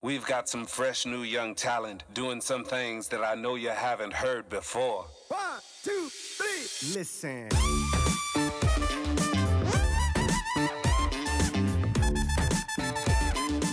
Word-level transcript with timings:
We've 0.00 0.24
got 0.24 0.48
some 0.48 0.64
fresh 0.64 1.06
new 1.06 1.24
young 1.24 1.56
talent 1.56 2.04
doing 2.14 2.40
some 2.40 2.62
things 2.62 3.08
that 3.08 3.24
I 3.24 3.34
know 3.34 3.56
you 3.56 3.70
haven't 3.70 4.12
heard 4.12 4.48
before. 4.48 5.06
One, 5.26 5.40
two, 5.82 6.08
three. 6.08 6.94
Listen. 6.94 7.48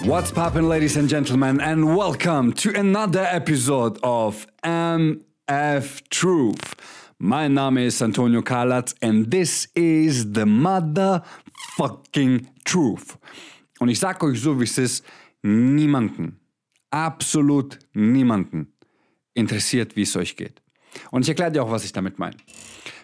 What's 0.03 0.31
poppin', 0.31 0.67
ladies 0.67 0.97
and 0.97 1.07
gentlemen, 1.07 1.61
and 1.61 1.95
welcome 1.95 2.53
to 2.53 2.75
another 2.75 3.27
episode 3.29 3.99
of 4.01 4.47
MF 4.63 6.09
Truth. 6.09 6.75
My 7.19 7.47
Name 7.47 7.77
is 7.77 8.01
Antonio 8.01 8.41
Kalatz, 8.41 8.95
and 8.99 9.29
this 9.29 9.67
is 9.75 10.31
the 10.31 10.45
motherfucking 10.45 12.47
truth. 12.63 13.15
Und 13.79 13.89
ich 13.89 13.99
sag 13.99 14.23
euch 14.23 14.41
so, 14.41 14.59
wie 14.59 14.63
es 14.63 14.79
ist, 14.79 15.03
niemanden, 15.45 16.39
absolut 16.89 17.77
niemanden 17.93 18.73
interessiert, 19.35 19.95
wie 19.95 20.01
es 20.01 20.15
euch 20.15 20.35
geht. 20.35 20.61
Und 21.11 21.21
ich 21.21 21.29
erkläre 21.29 21.51
dir 21.51 21.63
auch, 21.63 21.71
was 21.71 21.85
ich 21.85 21.91
damit 21.91 22.17
meine. 22.17 22.37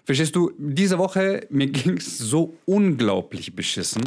Verstehst 0.06 0.36
du, 0.36 0.52
diese 0.58 0.98
Woche, 0.98 1.46
mir 1.52 1.68
ging 1.68 1.98
es 1.98 2.18
so 2.18 2.58
unglaublich 2.66 3.56
beschissen. 3.56 4.04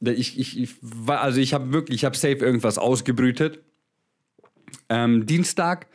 Ich, 0.00 0.38
ich, 0.38 0.58
ich 0.58 0.74
also 1.06 1.40
ich 1.40 1.52
habe 1.52 1.72
wirklich, 1.72 1.96
ich 1.96 2.04
habe 2.04 2.16
safe 2.16 2.38
irgendwas 2.38 2.78
ausgebrütet. 2.78 3.62
Ähm, 4.88 5.26
Dienstag, 5.26 5.86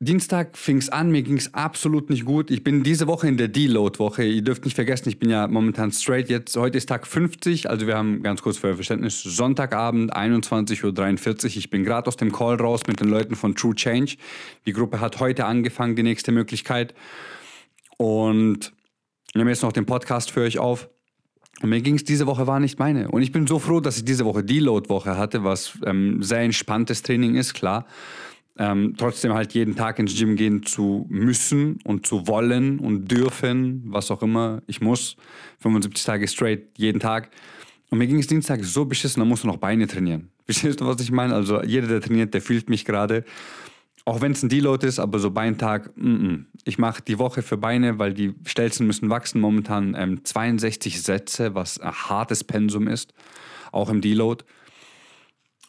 Dienstag 0.00 0.58
fing 0.58 0.78
es 0.78 0.88
an, 0.88 1.12
mir 1.12 1.22
ging 1.22 1.36
es 1.36 1.54
absolut 1.54 2.10
nicht 2.10 2.24
gut. 2.24 2.50
Ich 2.50 2.64
bin 2.64 2.82
diese 2.82 3.06
Woche 3.06 3.28
in 3.28 3.36
der 3.36 3.46
Deload-Woche. 3.46 4.24
Ihr 4.24 4.42
dürft 4.42 4.64
nicht 4.64 4.74
vergessen, 4.74 5.08
ich 5.08 5.20
bin 5.20 5.30
ja 5.30 5.46
momentan 5.46 5.92
straight. 5.92 6.28
Jetzt, 6.28 6.56
heute 6.56 6.78
ist 6.78 6.88
Tag 6.88 7.06
50, 7.06 7.70
also 7.70 7.86
wir 7.86 7.96
haben 7.96 8.22
ganz 8.22 8.42
kurz 8.42 8.58
für 8.58 8.66
euer 8.66 8.74
Verständnis, 8.74 9.22
Sonntagabend, 9.22 10.14
21.43 10.14 11.44
Uhr. 11.44 11.56
Ich 11.56 11.70
bin 11.70 11.84
gerade 11.84 12.08
aus 12.08 12.16
dem 12.16 12.32
Call 12.32 12.56
raus 12.56 12.80
mit 12.88 12.98
den 13.00 13.08
Leuten 13.08 13.36
von 13.36 13.54
True 13.54 13.74
Change. 13.74 14.16
Die 14.66 14.72
Gruppe 14.72 15.00
hat 15.00 15.20
heute 15.20 15.46
angefangen, 15.46 15.94
die 15.94 16.02
nächste 16.02 16.32
Möglichkeit. 16.32 16.92
Und 17.96 18.72
wir 19.32 19.38
nehmen 19.38 19.50
jetzt 19.50 19.62
noch 19.62 19.72
den 19.72 19.86
Podcast 19.86 20.32
für 20.32 20.40
euch 20.40 20.58
auf. 20.58 20.88
Und 21.62 21.70
mir 21.70 21.80
ging 21.80 21.94
es 21.94 22.02
diese 22.02 22.26
Woche 22.26 22.48
war 22.48 22.58
nicht 22.58 22.80
meine. 22.80 23.10
Und 23.12 23.22
ich 23.22 23.30
bin 23.30 23.46
so 23.46 23.60
froh, 23.60 23.78
dass 23.78 23.96
ich 23.96 24.04
diese 24.04 24.24
Woche 24.24 24.42
Deload-Woche 24.42 25.16
hatte, 25.16 25.44
was 25.44 25.78
ähm, 25.86 26.20
sehr 26.20 26.40
entspanntes 26.40 27.02
Training 27.02 27.36
ist, 27.36 27.54
klar. 27.54 27.86
Ähm, 28.56 28.94
trotzdem 28.96 29.34
halt 29.34 29.52
jeden 29.52 29.74
Tag 29.74 29.98
ins 29.98 30.16
Gym 30.16 30.36
gehen 30.36 30.62
zu 30.62 31.06
müssen 31.08 31.80
und 31.82 32.06
zu 32.06 32.28
wollen 32.28 32.78
und 32.78 33.10
dürfen, 33.10 33.82
was 33.86 34.12
auch 34.12 34.22
immer 34.22 34.62
ich 34.68 34.80
muss. 34.80 35.16
75 35.58 36.04
Tage 36.04 36.28
straight, 36.28 36.68
jeden 36.76 37.00
Tag. 37.00 37.30
Und 37.90 37.98
mir 37.98 38.06
ging 38.06 38.18
es 38.18 38.28
Dienstag 38.28 38.64
so 38.64 38.84
beschissen, 38.84 39.20
da 39.20 39.24
musst 39.24 39.42
du 39.42 39.48
noch 39.48 39.56
Beine 39.56 39.86
trainieren. 39.88 40.30
Verstehst 40.44 40.80
du, 40.80 40.86
was 40.86 41.00
ich 41.00 41.10
meine? 41.10 41.34
Also 41.34 41.62
jeder, 41.62 41.88
der 41.88 42.00
trainiert, 42.00 42.32
der 42.32 42.42
fühlt 42.42 42.68
mich 42.68 42.84
gerade. 42.84 43.24
Auch 44.04 44.20
wenn 44.20 44.32
es 44.32 44.42
ein 44.42 44.50
Deload 44.50 44.86
ist, 44.86 44.98
aber 44.98 45.18
so 45.18 45.30
Beintag, 45.30 45.96
mm 45.96 46.06
-mm. 46.06 46.44
ich 46.64 46.78
mache 46.78 47.02
die 47.02 47.18
Woche 47.18 47.42
für 47.42 47.56
Beine, 47.56 47.98
weil 47.98 48.12
die 48.12 48.34
Stelzen 48.44 48.86
müssen 48.86 49.08
wachsen. 49.10 49.40
Momentan 49.40 49.96
ähm, 49.98 50.24
62 50.24 51.02
Sätze, 51.02 51.54
was 51.54 51.80
ein 51.80 51.92
hartes 51.92 52.44
Pensum 52.44 52.86
ist, 52.86 53.14
auch 53.72 53.88
im 53.88 54.00
Deload. 54.00 54.44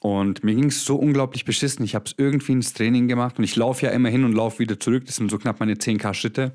Und 0.05 0.43
mir 0.43 0.53
ging 0.53 0.65
es 0.65 0.85
so 0.85 0.97
unglaublich 0.97 1.45
beschissen. 1.45 1.83
Ich 1.83 1.95
habe 1.95 2.05
es 2.05 2.13
irgendwie 2.15 2.51
ins 2.51 2.73
Training 2.73 3.07
gemacht 3.07 3.39
und 3.39 3.43
ich 3.43 3.55
laufe 3.55 3.87
ja 3.87 3.91
immer 3.91 4.09
hin 4.09 4.23
und 4.23 4.33
laufe 4.33 4.59
wieder 4.59 4.79
zurück. 4.79 5.07
Das 5.07 5.15
sind 5.15 5.31
so 5.31 5.39
knapp 5.39 5.59
meine 5.59 5.73
10k 5.73 6.13
Schritte. 6.13 6.51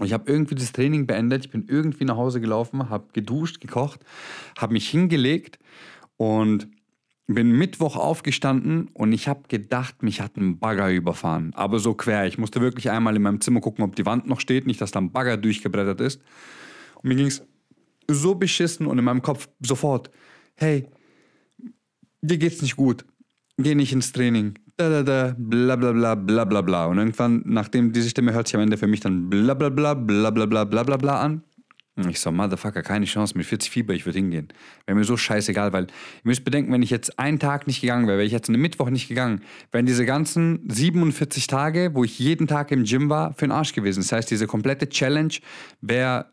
Und 0.00 0.06
ich 0.06 0.12
habe 0.12 0.28
irgendwie 0.28 0.56
das 0.56 0.72
Training 0.72 1.06
beendet. 1.06 1.44
Ich 1.44 1.52
bin 1.52 1.66
irgendwie 1.68 2.04
nach 2.04 2.16
Hause 2.16 2.40
gelaufen, 2.40 2.90
habe 2.90 3.06
geduscht, 3.12 3.60
gekocht, 3.60 4.00
habe 4.58 4.72
mich 4.72 4.88
hingelegt 4.88 5.60
und 6.16 6.66
bin 7.28 7.52
Mittwoch 7.52 7.94
aufgestanden 7.94 8.88
und 8.92 9.12
ich 9.12 9.28
habe 9.28 9.42
gedacht, 9.46 10.02
mich 10.02 10.20
hat 10.20 10.36
ein 10.36 10.58
Bagger 10.58 10.90
überfahren. 10.90 11.52
Aber 11.54 11.78
so 11.78 11.94
quer. 11.94 12.26
Ich 12.26 12.38
musste 12.38 12.60
wirklich 12.60 12.90
einmal 12.90 13.14
in 13.14 13.22
meinem 13.22 13.40
Zimmer 13.40 13.60
gucken, 13.60 13.84
ob 13.84 13.94
die 13.94 14.04
Wand 14.04 14.26
noch 14.26 14.40
steht, 14.40 14.66
nicht, 14.66 14.80
dass 14.80 14.90
da 14.90 15.00
ein 15.00 15.12
Bagger 15.12 15.36
durchgebrettert 15.36 16.00
ist. 16.00 16.20
Und 16.96 17.04
mir 17.08 17.14
ging 17.14 17.26
es 17.26 17.46
so 18.08 18.34
beschissen 18.34 18.88
und 18.88 18.98
in 18.98 19.04
meinem 19.04 19.22
Kopf 19.22 19.48
sofort, 19.60 20.10
hey, 20.56 20.88
dir 22.22 22.38
geht's 22.38 22.62
nicht 22.62 22.76
gut. 22.76 23.04
Geh 23.58 23.74
nicht 23.74 23.92
ins 23.92 24.12
Training. 24.12 24.54
Da, 24.76 24.88
da, 24.88 25.02
da, 25.02 25.34
bla, 25.36 25.76
bla, 25.76 25.92
bla, 25.92 26.14
bla, 26.14 26.44
bla, 26.44 26.60
bla. 26.62 26.86
Und 26.86 26.98
irgendwann, 26.98 27.42
nachdem 27.44 27.92
diese 27.92 28.08
Stimme 28.08 28.32
hört 28.32 28.48
sich 28.48 28.56
am 28.56 28.62
Ende 28.62 28.78
für 28.78 28.86
mich 28.86 29.00
dann 29.00 29.28
bla, 29.28 29.54
bla, 29.54 29.68
bla, 29.68 29.94
bla, 29.94 30.30
bla, 30.30 30.46
bla, 30.46 30.64
bla, 30.64 30.82
bla, 30.82 30.96
bla 30.96 31.20
an. 31.20 31.42
Und 31.94 32.08
ich 32.08 32.20
so, 32.20 32.32
Motherfucker, 32.32 32.82
keine 32.82 33.04
Chance, 33.04 33.36
mit 33.36 33.44
40 33.44 33.70
Fieber, 33.70 33.92
ich 33.92 34.06
würde 34.06 34.18
hingehen. 34.18 34.48
Wäre 34.86 34.96
mir 34.96 35.04
so 35.04 35.18
scheißegal, 35.18 35.74
weil 35.74 35.84
ihr 35.84 35.90
müsst 36.22 36.42
bedenken, 36.42 36.72
wenn 36.72 36.82
ich 36.82 36.88
jetzt 36.88 37.18
einen 37.18 37.38
Tag 37.38 37.66
nicht 37.66 37.82
gegangen 37.82 38.06
wäre, 38.06 38.16
wäre 38.16 38.26
ich 38.26 38.32
jetzt 38.32 38.48
einen 38.48 38.62
Mittwoch 38.62 38.88
nicht 38.88 39.08
gegangen, 39.08 39.42
wären 39.72 39.84
diese 39.84 40.06
ganzen 40.06 40.66
47 40.70 41.48
Tage, 41.48 41.90
wo 41.92 42.02
ich 42.02 42.18
jeden 42.18 42.46
Tag 42.46 42.70
im 42.70 42.84
Gym 42.84 43.10
war, 43.10 43.34
für 43.34 43.46
den 43.46 43.52
Arsch 43.52 43.74
gewesen. 43.74 44.00
Das 44.00 44.10
heißt, 44.10 44.30
diese 44.30 44.46
komplette 44.46 44.88
Challenge 44.88 45.34
wäre 45.82 46.31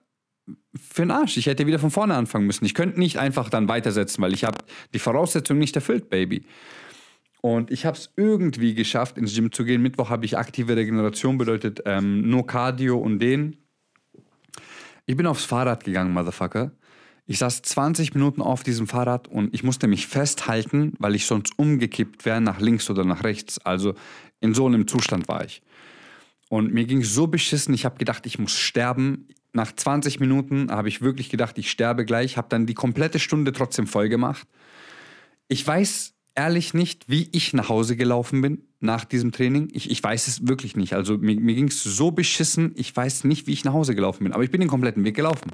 für 0.76 1.04
den 1.04 1.12
Arsch. 1.12 1.38
Ich 1.38 1.48
hätte 1.48 1.66
wieder 1.66 1.80
von 1.80 1.92
vorne 1.92 2.16
anfangen 2.16 2.46
müssen. 2.46 2.66
Ich 2.66 2.74
könnte 2.74 3.00
nicht 3.00 3.18
einfach 3.18 3.50
dann 3.50 3.68
weitersetzen, 3.68 4.22
weil 4.22 4.34
ich 4.34 4.44
habe 4.44 4.60
die 4.94 5.00
Voraussetzungen 5.00 5.60
nicht 5.60 5.76
erfüllt, 5.76 6.10
Baby. 6.10 6.46
Und 7.42 7.72
ich 7.72 7.86
habe 7.86 7.98
es 7.98 8.12
irgendwie 8.18 8.74
geschafft, 8.76 9.18
ins 9.18 9.34
Gym 9.34 9.52
zu 9.52 9.64
gehen. 9.64 9.82
Mittwoch 9.82 10.10
habe 10.10 10.26
ich 10.26 10.38
aktive 10.38 10.76
Regeneration, 10.76 11.38
bedeutet 11.38 11.82
ähm, 11.86 12.30
nur 12.30 12.46
Cardio 12.46 12.98
und 12.98 13.20
den. 13.20 13.58
Ich 15.06 15.16
bin 15.16 15.26
aufs 15.26 15.46
Fahrrad 15.46 15.84
gegangen, 15.84 16.14
Motherfucker. 16.14 16.72
Ich 17.26 17.40
saß 17.40 17.62
20 17.62 18.16
Minuten 18.16 18.42
auf 18.42 18.64
diesem 18.64 18.88
Fahrrad 18.88 19.28
und 19.28 19.54
ich 19.54 19.64
musste 19.64 19.88
mich 19.88 20.08
festhalten, 20.08 20.94
weil 21.00 21.16
ich 21.16 21.26
sonst 21.26 21.58
umgekippt 21.58 22.26
wäre 22.26 22.42
nach 22.42 22.60
links 22.60 22.90
oder 22.90 23.06
nach 23.06 23.24
rechts. 23.24 23.60
Also 23.60 23.94
in 24.40 24.54
so 24.54 24.66
einem 24.66 24.88
Zustand 24.88 25.28
war 25.28 25.46
ich. 25.46 25.62
Und 26.50 26.74
mir 26.74 26.86
ging 26.86 27.04
so 27.04 27.28
beschissen, 27.28 27.74
ich 27.74 27.86
habe 27.86 27.98
gedacht, 27.98 28.26
ich 28.26 28.40
muss 28.40 28.54
sterben. 28.58 29.28
Nach 29.52 29.72
20 29.74 30.20
Minuten 30.20 30.72
habe 30.72 30.90
ich 30.90 31.02
wirklich 31.02 31.30
gedacht, 31.30 31.58
ich 31.58 31.72
sterbe 31.72 32.06
gleich, 32.06 32.38
habe 32.38 32.50
dann 32.50 32.66
die 32.66 32.76
komplette 32.76 33.20
Stunde 33.20 33.52
trotzdem 33.52 33.88
voll 33.88 34.10
gemacht. 34.10 34.48
Ich 35.48 35.66
weiß 35.66 36.14
ehrlich 36.36 36.74
nicht, 36.74 37.10
wie 37.10 37.28
ich 37.32 37.54
nach 37.54 37.70
Hause 37.70 37.98
gelaufen 37.98 38.42
bin 38.42 38.64
nach 38.80 39.06
diesem 39.06 39.32
Training. 39.32 39.68
Ich, 39.74 39.90
ich 39.90 40.02
weiß 40.02 40.28
es 40.28 40.48
wirklich 40.48 40.76
nicht. 40.76 40.94
Also 40.94 41.18
mir, 41.18 41.40
mir 41.40 41.56
ging 41.56 41.68
es 41.68 41.84
so 41.84 42.12
beschissen, 42.12 42.74
ich 42.76 42.96
weiß 42.96 43.24
nicht, 43.24 43.48
wie 43.48 43.54
ich 43.54 43.66
nach 43.66 43.74
Hause 43.74 43.96
gelaufen 43.96 44.24
bin. 44.24 44.34
Aber 44.34 44.44
ich 44.44 44.52
bin 44.52 44.62
den 44.62 44.70
kompletten 44.70 45.04
Weg 45.04 45.16
gelaufen. 45.16 45.52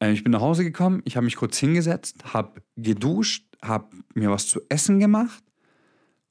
Äh, 0.00 0.12
ich 0.12 0.24
bin 0.24 0.32
nach 0.32 0.40
Hause 0.40 0.64
gekommen, 0.64 1.02
ich 1.04 1.16
habe 1.16 1.24
mich 1.24 1.36
kurz 1.36 1.58
hingesetzt, 1.58 2.34
habe 2.34 2.62
geduscht, 2.76 3.44
habe 3.62 3.88
mir 4.14 4.30
was 4.30 4.48
zu 4.48 4.60
essen 4.68 4.98
gemacht 4.98 5.44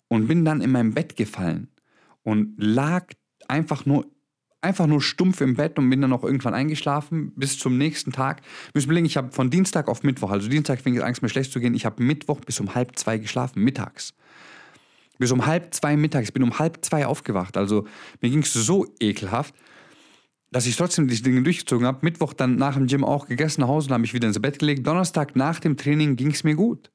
und 0.07 0.27
bin 0.27 0.43
dann 0.43 0.61
in 0.61 0.71
mein 0.71 0.93
Bett 0.93 1.16
gefallen 1.16 1.69
und 2.23 2.55
lag 2.57 3.05
einfach 3.47 3.85
nur 3.85 4.07
einfach 4.62 4.88
nur 4.88 5.02
stumpf 5.02 5.42
im 5.42 5.56
Bett 5.56 5.78
und 5.80 5.90
bin 5.90 6.02
dann 6.02 6.14
auch 6.14 6.24
irgendwann 6.24 6.53
eingeschlafen 6.53 7.31
bis 7.36 7.58
zum 7.58 7.78
nächsten 7.78 8.12
Tag. 8.12 8.42
Müssen 8.74 8.88
überlegen, 8.88 9.06
ich 9.06 9.18
habe 9.18 9.31
von 9.31 9.50
Dienstag 9.50 9.88
auf 9.88 10.03
Mittwoch, 10.03 10.31
also 10.31 10.50
Dienstag 10.50 10.81
fing 10.81 10.96
es 10.97 11.03
Angst 11.03 11.22
mir 11.22 11.30
schlecht 11.30 11.52
zu 11.52 11.59
gehen, 11.59 11.74
ich 11.74 11.86
habe 11.86 12.03
Mittwoch 12.03 12.42
bis 12.42 12.59
um 12.59 12.75
halb 12.75 12.97
zwei 12.97 13.18
geschlafen, 13.18 13.64
mittags. 13.64 14.14
Bis 15.18 15.31
um 15.31 15.46
halb 15.46 15.74
zwei 15.74 15.97
mittags, 15.97 16.30
ich 16.30 16.34
bin 16.34 16.44
um 16.44 16.59
halb 16.59 16.84
zwei 16.84 17.06
aufgewacht. 17.06 17.58
Also 17.58 17.86
mir 18.22 18.30
ging 18.30 18.42
es 18.42 18.53
so 18.53 18.86
ekelhaft, 19.00 19.53
dass 20.52 20.66
ich 20.66 20.76
trotzdem 20.76 21.08
diese 21.08 21.24
Dinge 21.24 21.41
durchgezogen 21.44 21.86
habe. 21.86 22.00
Mittwoch 22.02 22.34
dann 22.34 22.56
nach 22.56 22.76
dem 22.76 22.88
Gym 22.88 23.03
auch 23.03 23.28
gegessen 23.28 23.62
nach 23.62 23.68
Hause 23.68 23.88
und 23.88 23.94
habe 23.94 24.02
mich 24.02 24.14
wieder 24.14 24.28
ins 24.28 24.41
Bett 24.41 24.59
gelegt. 24.59 24.88
Donnerstag 24.88 25.36
nach 25.36 25.59
dem 25.59 25.78
Training 25.78 26.16
ging 26.16 26.31
es 26.31 26.44
mir 26.44 26.56
gut. 26.56 26.90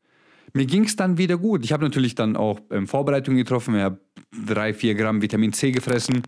Mir 0.55 0.67
ging 0.67 0.85
es 0.85 0.97
dann 0.97 1.19
wieder 1.19 1.37
gut. 1.37 1.65
Ich 1.65 1.73
habe 1.73 1.85
natürlich 1.85 2.15
dann 2.15 2.37
auch 2.37 2.61
ähm, 2.71 2.87
Vorbereitungen 2.87 3.39
getroffen. 3.39 3.75
Ich 3.75 3.83
habe 3.83 4.01
drei, 4.47 4.73
vier 4.73 4.95
Gramm 4.95 5.21
Vitamin 5.21 5.53
C 5.53 5.71
gefressen 5.71 6.23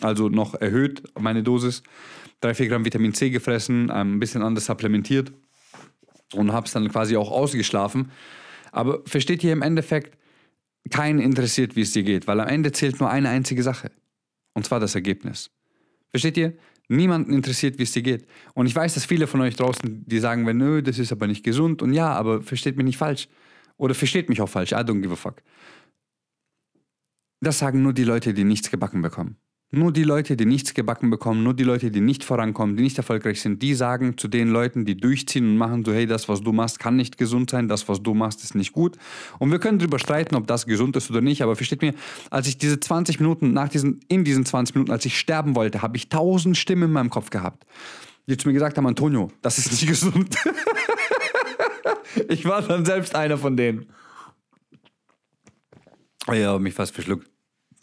also 0.00 0.28
noch 0.28 0.54
erhöht 0.54 1.02
meine 1.18 1.42
Dosis. 1.42 1.82
3, 2.40 2.54
4 2.54 2.68
Gramm 2.68 2.84
Vitamin 2.84 3.12
C 3.12 3.30
gefressen, 3.30 3.90
ein 3.90 4.18
bisschen 4.18 4.42
anders 4.42 4.66
supplementiert 4.66 5.32
und 6.34 6.52
habe 6.52 6.66
es 6.66 6.72
dann 6.72 6.88
quasi 6.88 7.16
auch 7.16 7.30
ausgeschlafen. 7.30 8.10
Aber 8.72 9.02
versteht 9.04 9.44
ihr 9.44 9.52
im 9.52 9.62
Endeffekt, 9.62 10.16
keinen 10.88 11.18
interessiert, 11.18 11.76
wie 11.76 11.82
es 11.82 11.92
dir 11.92 12.02
geht, 12.02 12.26
weil 12.26 12.40
am 12.40 12.48
Ende 12.48 12.72
zählt 12.72 13.00
nur 13.00 13.10
eine 13.10 13.28
einzige 13.28 13.62
Sache. 13.62 13.90
Und 14.54 14.64
zwar 14.64 14.80
das 14.80 14.94
Ergebnis. 14.94 15.50
Versteht 16.08 16.36
ihr? 16.36 16.56
Niemanden 16.88 17.32
interessiert, 17.32 17.78
wie 17.78 17.84
es 17.84 17.92
dir 17.92 18.02
geht. 18.02 18.26
Und 18.54 18.66
ich 18.66 18.74
weiß, 18.74 18.94
dass 18.94 19.04
viele 19.04 19.26
von 19.26 19.40
euch 19.42 19.54
draußen, 19.54 20.04
die 20.06 20.18
sagen, 20.18 20.46
wenn, 20.46 20.56
nö, 20.56 20.82
das 20.82 20.98
ist 20.98 21.12
aber 21.12 21.26
nicht 21.26 21.44
gesund. 21.44 21.82
Und 21.82 21.92
ja, 21.92 22.12
aber 22.12 22.42
versteht 22.42 22.76
mich 22.76 22.84
nicht 22.84 22.96
falsch. 22.96 23.28
Oder 23.76 23.94
versteht 23.94 24.28
mich 24.28 24.40
auch 24.40 24.48
falsch. 24.48 24.72
I 24.72 24.76
don't 24.76 25.00
give 25.00 25.12
a 25.12 25.16
fuck. 25.16 25.42
Das 27.40 27.58
sagen 27.58 27.82
nur 27.82 27.92
die 27.92 28.04
Leute, 28.04 28.34
die 28.34 28.44
nichts 28.44 28.70
gebacken 28.70 29.02
bekommen. 29.02 29.36
Nur 29.72 29.92
die 29.92 30.02
Leute, 30.02 30.36
die 30.36 30.46
nichts 30.46 30.74
gebacken 30.74 31.10
bekommen, 31.10 31.44
nur 31.44 31.54
die 31.54 31.62
Leute, 31.62 31.92
die 31.92 32.00
nicht 32.00 32.24
vorankommen, 32.24 32.76
die 32.76 32.82
nicht 32.82 32.98
erfolgreich 32.98 33.40
sind, 33.40 33.62
die 33.62 33.74
sagen 33.74 34.18
zu 34.18 34.26
den 34.26 34.48
Leuten, 34.48 34.84
die 34.84 34.96
durchziehen 34.96 35.48
und 35.48 35.58
machen 35.58 35.84
so, 35.84 35.92
hey, 35.92 36.06
das, 36.06 36.28
was 36.28 36.40
du 36.40 36.52
machst, 36.52 36.80
kann 36.80 36.96
nicht 36.96 37.16
gesund 37.16 37.50
sein, 37.50 37.68
das, 37.68 37.88
was 37.88 38.02
du 38.02 38.12
machst, 38.12 38.42
ist 38.42 38.56
nicht 38.56 38.72
gut. 38.72 38.96
Und 39.38 39.52
wir 39.52 39.60
können 39.60 39.78
darüber 39.78 40.00
streiten, 40.00 40.34
ob 40.34 40.48
das 40.48 40.66
gesund 40.66 40.96
ist 40.96 41.08
oder 41.08 41.20
nicht, 41.20 41.40
aber 41.42 41.54
versteht 41.54 41.82
mir, 41.82 41.94
als 42.30 42.48
ich 42.48 42.58
diese 42.58 42.80
20 42.80 43.20
Minuten, 43.20 43.52
nach 43.52 43.68
diesen, 43.68 44.00
in 44.08 44.24
diesen 44.24 44.44
20 44.44 44.74
Minuten, 44.74 44.90
als 44.90 45.04
ich 45.04 45.16
sterben 45.16 45.54
wollte, 45.54 45.82
habe 45.82 45.96
ich 45.96 46.08
tausend 46.08 46.56
Stimmen 46.56 46.84
in 46.84 46.92
meinem 46.92 47.10
Kopf 47.10 47.30
gehabt, 47.30 47.64
die 48.26 48.36
zu 48.36 48.48
mir 48.48 48.54
gesagt 48.54 48.76
haben, 48.76 48.88
Antonio, 48.88 49.30
das 49.40 49.58
ist 49.58 49.70
nicht 49.70 49.86
gesund. 49.86 50.36
ich 52.28 52.44
war 52.44 52.62
dann 52.62 52.84
selbst 52.84 53.14
einer 53.14 53.38
von 53.38 53.56
denen. 53.56 53.86
Ja, 56.26 56.58
mich 56.58 56.74
fast 56.74 56.92
verschluckt. 56.92 57.29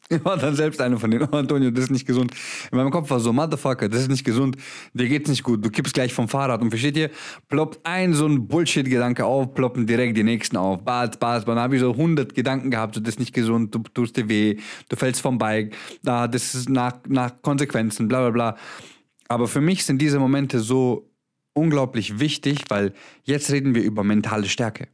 Ich 0.09 0.23
war 0.25 0.37
dann 0.37 0.55
selbst 0.55 0.79
einer 0.79 0.97
von 0.97 1.11
denen, 1.11 1.27
oh, 1.29 1.35
Antonio, 1.37 1.69
das 1.71 1.85
ist 1.85 1.91
nicht 1.91 2.05
gesund. 2.05 2.31
In 2.71 2.77
meinem 2.77 2.91
Kopf 2.91 3.09
war 3.09 3.19
so, 3.19 3.33
Motherfucker, 3.33 3.89
das 3.89 4.01
ist 4.01 4.09
nicht 4.09 4.23
gesund, 4.23 4.55
dir 4.93 5.07
geht's 5.07 5.29
nicht 5.29 5.43
gut, 5.43 5.63
du 5.63 5.69
kippst 5.69 5.93
gleich 5.93 6.13
vom 6.13 6.27
Fahrrad 6.27 6.61
und 6.61 6.69
versteht 6.69 6.97
ihr, 6.97 7.09
ploppt 7.49 7.79
ein 7.83 8.13
so 8.13 8.25
ein 8.25 8.47
Bullshit-Gedanke 8.47 9.25
auf, 9.25 9.53
ploppen 9.53 9.85
direkt 9.85 10.15
die 10.15 10.23
nächsten 10.23 10.55
auf, 10.55 10.83
Bad, 10.83 11.19
Bad, 11.19 11.47
dann 11.47 11.59
habe 11.59 11.75
ich 11.75 11.81
so 11.81 11.91
100 11.91 12.33
Gedanken 12.33 12.71
gehabt, 12.71 12.95
so, 12.95 13.01
das 13.01 13.15
ist 13.15 13.19
nicht 13.19 13.33
gesund, 13.33 13.75
du 13.75 13.79
tust 13.79 14.15
dir 14.15 14.29
weh, 14.29 14.57
du 14.89 14.95
fällst 14.95 15.21
vom 15.21 15.37
Bike, 15.37 15.75
da, 16.03 16.27
das 16.27 16.55
ist 16.55 16.69
nach, 16.69 16.99
nach 17.07 17.41
Konsequenzen, 17.41 18.07
bla 18.07 18.21
bla 18.21 18.29
bla. 18.31 18.57
Aber 19.27 19.47
für 19.47 19.61
mich 19.61 19.83
sind 19.83 20.01
diese 20.01 20.19
Momente 20.19 20.61
so 20.61 21.11
unglaublich 21.53 22.19
wichtig, 22.19 22.65
weil 22.69 22.93
jetzt 23.23 23.51
reden 23.51 23.75
wir 23.75 23.83
über 23.83 24.03
mentale 24.03 24.47
Stärke. 24.47 24.87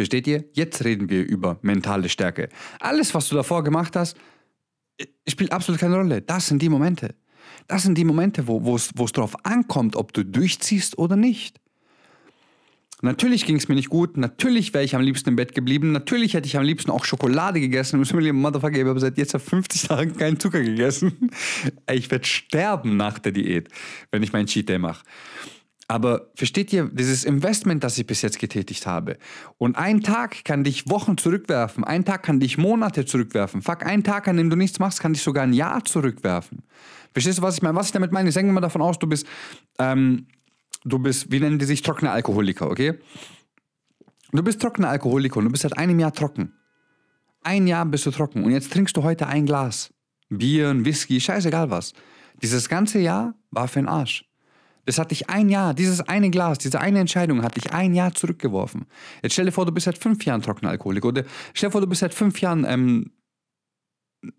Versteht 0.00 0.26
ihr? 0.26 0.46
Jetzt 0.54 0.82
reden 0.82 1.10
wir 1.10 1.28
über 1.28 1.58
mentale 1.60 2.08
Stärke. 2.08 2.48
Alles, 2.78 3.14
was 3.14 3.28
du 3.28 3.36
davor 3.36 3.62
gemacht 3.62 3.96
hast, 3.96 4.16
spielt 5.28 5.52
absolut 5.52 5.78
keine 5.78 5.96
Rolle. 5.96 6.22
Das 6.22 6.46
sind 6.46 6.62
die 6.62 6.70
Momente. 6.70 7.14
Das 7.68 7.82
sind 7.82 7.98
die 7.98 8.06
Momente, 8.06 8.48
wo 8.48 8.74
es 8.76 9.12
darauf 9.12 9.44
ankommt, 9.44 9.96
ob 9.96 10.14
du 10.14 10.24
durchziehst 10.24 10.96
oder 10.96 11.16
nicht. 11.16 11.60
Natürlich 13.02 13.44
ging 13.44 13.56
es 13.56 13.68
mir 13.68 13.74
nicht 13.74 13.90
gut, 13.90 14.16
natürlich 14.16 14.72
wäre 14.72 14.84
ich 14.84 14.94
am 14.94 15.02
liebsten 15.02 15.28
im 15.28 15.36
Bett 15.36 15.54
geblieben, 15.54 15.92
natürlich 15.92 16.32
hätte 16.32 16.46
ich 16.46 16.56
am 16.56 16.64
liebsten 16.64 16.90
auch 16.90 17.04
Schokolade 17.04 17.60
gegessen. 17.60 18.00
Ich 18.02 18.10
habe 18.10 19.00
seit 19.00 19.18
jetzt 19.18 19.36
50 19.36 19.82
Tagen 19.82 20.16
keinen 20.16 20.40
Zucker 20.40 20.62
gegessen. 20.62 21.30
Ich 21.92 22.10
werde 22.10 22.24
sterben 22.24 22.96
nach 22.96 23.18
der 23.18 23.32
Diät, 23.32 23.68
wenn 24.10 24.22
ich 24.22 24.32
meinen 24.32 24.46
Cheat 24.46 24.70
Day 24.70 24.78
mache. 24.78 25.04
Aber 25.90 26.30
versteht 26.36 26.72
ihr, 26.72 26.84
dieses 26.84 27.24
Investment, 27.24 27.82
das 27.82 27.98
ich 27.98 28.06
bis 28.06 28.22
jetzt 28.22 28.38
getätigt 28.38 28.86
habe, 28.86 29.18
und 29.58 29.76
ein 29.76 30.02
Tag 30.02 30.44
kann 30.44 30.62
dich 30.62 30.88
Wochen 30.88 31.18
zurückwerfen, 31.18 31.82
ein 31.82 32.04
Tag 32.04 32.22
kann 32.22 32.38
dich 32.38 32.58
Monate 32.58 33.06
zurückwerfen. 33.06 33.60
Fuck, 33.60 33.84
ein 33.84 34.04
Tag, 34.04 34.28
an 34.28 34.36
dem 34.36 34.50
du 34.50 34.54
nichts 34.54 34.78
machst, 34.78 35.00
kann 35.00 35.14
dich 35.14 35.22
sogar 35.22 35.42
ein 35.42 35.52
Jahr 35.52 35.84
zurückwerfen. 35.84 36.62
Verstehst 37.12 37.38
du, 37.38 37.42
was 37.42 37.56
ich 37.56 37.62
meine? 37.62 37.76
Was 37.76 37.86
ich 37.86 37.92
damit 37.92 38.12
meine? 38.12 38.28
Ich 38.28 38.36
denke 38.36 38.52
mal 38.52 38.60
davon 38.60 38.82
aus, 38.82 39.00
du 39.00 39.08
bist, 39.08 39.26
ähm, 39.80 40.28
du 40.84 41.00
bist, 41.00 41.32
wie 41.32 41.40
nennen 41.40 41.58
die 41.58 41.64
sich, 41.64 41.82
trockene 41.82 42.12
Alkoholiker, 42.12 42.70
okay? 42.70 43.00
Du 44.30 44.44
bist 44.44 44.62
trockener 44.62 44.90
Alkoholiker 44.90 45.38
und 45.38 45.46
du 45.46 45.50
bist 45.50 45.62
seit 45.62 45.76
einem 45.76 45.98
Jahr 45.98 46.12
trocken. 46.12 46.52
Ein 47.42 47.66
Jahr 47.66 47.84
bist 47.84 48.06
du 48.06 48.12
trocken 48.12 48.44
und 48.44 48.52
jetzt 48.52 48.72
trinkst 48.72 48.96
du 48.96 49.02
heute 49.02 49.26
ein 49.26 49.44
Glas. 49.44 49.92
Bier, 50.28 50.72
Whisky, 50.84 51.20
scheißegal 51.20 51.68
was. 51.72 51.94
Dieses 52.40 52.68
ganze 52.68 53.00
Jahr 53.00 53.34
war 53.50 53.66
für 53.66 53.80
den 53.80 53.88
Arsch. 53.88 54.29
Das 54.86 54.98
hat 54.98 55.10
dich 55.10 55.28
ein 55.28 55.48
Jahr, 55.48 55.74
dieses 55.74 56.00
eine 56.00 56.30
Glas, 56.30 56.58
diese 56.58 56.80
eine 56.80 57.00
Entscheidung 57.00 57.42
hat 57.42 57.56
dich 57.56 57.72
ein 57.72 57.94
Jahr 57.94 58.14
zurückgeworfen. 58.14 58.86
Jetzt 59.22 59.34
stell 59.34 59.46
dir 59.46 59.52
vor, 59.52 59.66
du 59.66 59.72
bist 59.72 59.84
seit 59.84 59.98
fünf 59.98 60.24
Jahren 60.24 60.42
trockener 60.42 60.70
Alkoholiker. 60.70 61.08
Oder 61.08 61.24
stell 61.54 61.68
dir 61.68 61.72
vor, 61.72 61.80
du 61.80 61.86
bist 61.86 62.00
seit 62.00 62.14
fünf 62.14 62.40
Jahren, 62.40 62.64
ähm, 62.64 63.12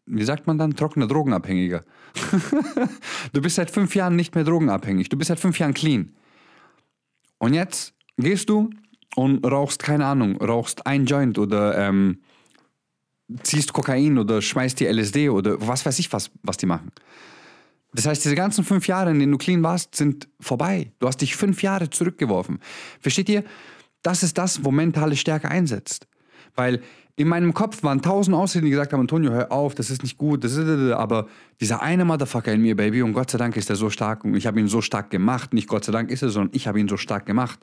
wie 0.06 0.24
sagt 0.24 0.48
man 0.48 0.58
dann, 0.58 0.76
trockener 0.76 1.08
Drogenabhängiger. 1.08 1.84
du 3.34 3.42
bist 3.42 3.56
seit 3.56 3.72
fünf 3.72 3.96
Jahren 3.96 4.16
nicht 4.16 4.36
mehr 4.36 4.44
drogenabhängig. 4.44 5.10
Du 5.10 5.18
bist 5.18 5.30
seit 5.30 5.40
fünf 5.40 5.60
Jahren 5.60 5.74
clean. 5.74 6.16
Und 7.38 7.54
jetzt 7.54 7.94
gehst 8.18 8.50
du 8.50 8.70
und 9.16 9.46
rauchst, 9.46 9.82
keine 9.82 10.06
Ahnung, 10.06 10.38
rauchst 10.38 10.86
ein 10.86 11.06
Joint 11.06 11.38
oder 11.38 11.78
ähm, 11.78 12.22
ziehst 13.44 13.74
Kokain 13.74 14.18
oder 14.18 14.42
schmeißt 14.42 14.80
die 14.80 14.86
LSD 14.86 15.30
oder 15.30 15.56
was 15.66 15.86
weiß 15.86 16.00
ich 16.00 16.12
was, 16.14 16.32
was 16.44 16.58
die 16.58 16.66
machen. 16.66 16.92
Das 17.94 18.06
heißt, 18.06 18.24
diese 18.24 18.36
ganzen 18.36 18.64
fünf 18.64 18.88
Jahre, 18.88 19.12
in 19.12 19.20
denen 19.20 19.32
du 19.32 19.38
clean 19.38 19.62
warst, 19.64 19.96
sind 19.96 20.30
vorbei. 20.40 20.94
Du 21.00 21.08
hast 21.08 21.18
dich 21.18 21.36
fünf 21.36 21.62
Jahre 21.62 21.90
zurückgeworfen. 21.90 22.60
Versteht 23.00 23.28
ihr? 23.30 23.44
Das 24.02 24.24
ist 24.24 24.38
das, 24.38 24.64
wo 24.64 24.72
mentale 24.72 25.16
Stärke 25.16 25.50
einsetzt. 25.50 26.08
Weil 26.56 26.82
in 27.18 27.28
meinem 27.28 27.54
Kopf 27.54 27.84
waren 27.84 28.02
tausend 28.02 28.36
Ausreden, 28.36 28.66
die 28.66 28.72
gesagt 28.72 28.94
haben, 28.94 29.02
Antonio, 29.02 29.32
hör 29.32 29.52
auf, 29.52 29.76
das 29.76 29.90
ist 29.90 30.02
nicht 30.04 30.18
gut, 30.18 30.44
das 30.44 30.56
ist, 30.56 30.68
aber 30.94 31.28
dieser 31.60 31.82
eine 31.82 32.06
Motherfucker 32.06 32.54
in 32.54 32.62
mir, 32.62 32.76
Baby, 32.76 33.02
und 33.02 33.14
Gott 33.14 33.30
sei 33.30 33.38
Dank 33.38 33.58
ist 33.58 33.70
er 33.70 33.76
so 33.76 33.90
stark 33.90 34.24
und 34.24 34.36
ich 34.36 34.48
habe 34.48 34.60
ihn 34.60 34.68
so 34.68 34.82
stark 34.82 35.10
gemacht, 35.10 35.54
nicht 35.54 35.68
Gott 35.68 35.84
sei 35.84 35.92
Dank 35.92 36.10
ist 36.10 36.24
er, 36.24 36.30
sondern 36.30 36.56
ich 36.56 36.68
habe 36.68 36.80
ihn 36.80 36.88
so 36.88 36.98
stark 36.98 37.26
gemacht, 37.26 37.60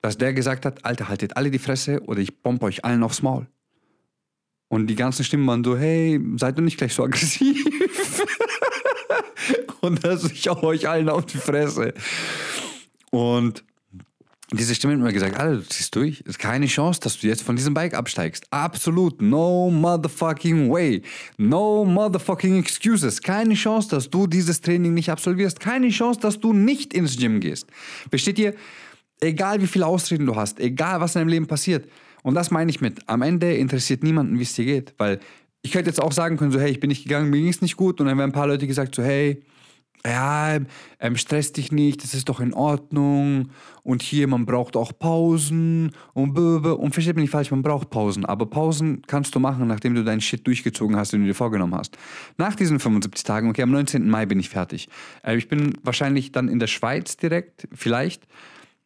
dass 0.00 0.18
der 0.18 0.34
gesagt 0.34 0.66
hat, 0.66 0.84
Alter, 0.84 1.08
haltet 1.08 1.36
alle 1.36 1.50
die 1.50 1.60
Fresse 1.60 2.02
oder 2.02 2.20
ich 2.20 2.42
bombe 2.42 2.66
euch 2.66 2.84
allen 2.84 3.02
aufs 3.02 3.22
Maul. 3.22 3.46
Und 4.68 4.88
die 4.88 4.96
ganzen 4.96 5.24
Stimmen 5.24 5.46
waren 5.46 5.62
so, 5.62 5.76
hey, 5.76 6.20
seid 6.36 6.58
doch 6.58 6.62
nicht 6.62 6.78
gleich 6.78 6.94
so 6.94 7.04
aggressiv. 7.04 7.64
und 9.80 10.04
das 10.04 10.24
ich 10.24 10.48
auch 10.50 10.62
euch 10.62 10.88
allen 10.88 11.08
auf 11.08 11.26
die 11.26 11.38
Fresse. 11.38 11.94
Und 13.10 13.64
diese 14.54 14.74
Stimme 14.74 14.94
hat 14.94 15.00
mir 15.00 15.12
gesagt, 15.12 15.38
Alter, 15.38 15.56
du 15.56 15.68
ziehst 15.68 15.96
durch. 15.96 16.20
Es 16.20 16.32
ist 16.32 16.38
keine 16.38 16.66
Chance, 16.66 17.00
dass 17.00 17.18
du 17.18 17.26
jetzt 17.26 17.42
von 17.42 17.56
diesem 17.56 17.72
Bike 17.72 17.94
absteigst. 17.94 18.46
Absolut. 18.50 19.22
No 19.22 19.70
motherfucking 19.70 20.70
way. 20.70 21.02
No 21.38 21.86
motherfucking 21.86 22.58
excuses. 22.58 23.22
Keine 23.22 23.54
Chance, 23.54 23.88
dass 23.88 24.10
du 24.10 24.26
dieses 24.26 24.60
Training 24.60 24.92
nicht 24.92 25.10
absolvierst. 25.10 25.58
Keine 25.58 25.88
Chance, 25.88 26.20
dass 26.20 26.38
du 26.38 26.52
nicht 26.52 26.92
ins 26.92 27.16
Gym 27.16 27.40
gehst. 27.40 27.66
Versteht 28.10 28.38
ihr? 28.38 28.54
Egal 29.20 29.62
wie 29.62 29.66
viele 29.66 29.86
Ausreden 29.86 30.26
du 30.26 30.36
hast, 30.36 30.58
egal 30.58 31.00
was 31.00 31.14
in 31.14 31.20
deinem 31.20 31.28
Leben 31.28 31.46
passiert. 31.46 31.88
Und 32.22 32.34
das 32.34 32.50
meine 32.50 32.70
ich 32.70 32.80
mit, 32.80 33.08
am 33.08 33.22
Ende 33.22 33.54
interessiert 33.54 34.02
niemanden, 34.02 34.38
wie 34.38 34.42
es 34.42 34.54
dir 34.54 34.64
geht. 34.64 34.94
Weil 34.98 35.20
ich 35.62 35.72
könnte 35.72 35.88
jetzt 35.88 36.00
auch 36.00 36.12
sagen 36.12 36.36
können, 36.36 36.50
so, 36.50 36.60
hey, 36.60 36.70
ich 36.70 36.80
bin 36.80 36.88
nicht 36.88 37.04
gegangen, 37.04 37.30
mir 37.30 37.38
ging 37.38 37.48
es 37.48 37.62
nicht 37.62 37.76
gut. 37.76 38.00
Und 38.00 38.06
dann 38.06 38.18
werden 38.18 38.30
ein 38.30 38.34
paar 38.34 38.48
Leute 38.48 38.66
gesagt, 38.66 38.94
so, 38.94 39.02
hey, 39.02 39.42
ja, 40.04 40.58
ähm, 40.98 41.16
stress 41.16 41.52
dich 41.52 41.70
nicht, 41.70 42.02
das 42.02 42.12
ist 42.14 42.28
doch 42.28 42.40
in 42.40 42.54
Ordnung. 42.54 43.50
Und 43.84 44.02
hier, 44.02 44.26
man 44.26 44.46
braucht 44.46 44.76
auch 44.76 44.92
Pausen 44.98 45.92
und 46.12 46.34
böbe. 46.34 46.76
Und 46.76 46.92
versteht 46.92 47.14
mich 47.14 47.22
nicht 47.22 47.30
falsch, 47.30 47.52
man 47.52 47.62
braucht 47.62 47.90
Pausen. 47.90 48.24
Aber 48.24 48.46
Pausen 48.46 49.02
kannst 49.06 49.34
du 49.36 49.38
machen, 49.38 49.68
nachdem 49.68 49.94
du 49.94 50.02
deinen 50.02 50.20
Shit 50.20 50.44
durchgezogen 50.46 50.96
hast, 50.96 51.12
den 51.12 51.20
du 51.20 51.28
dir 51.28 51.34
vorgenommen 51.34 51.74
hast. 51.74 51.96
Nach 52.36 52.56
diesen 52.56 52.80
75 52.80 53.22
Tagen, 53.22 53.48
okay, 53.48 53.62
am 53.62 53.70
19. 53.70 54.08
Mai 54.08 54.26
bin 54.26 54.40
ich 54.40 54.48
fertig. 54.48 54.88
Äh, 55.22 55.36
ich 55.36 55.48
bin 55.48 55.74
wahrscheinlich 55.84 56.32
dann 56.32 56.48
in 56.48 56.58
der 56.58 56.66
Schweiz 56.66 57.16
direkt, 57.16 57.68
vielleicht. 57.72 58.26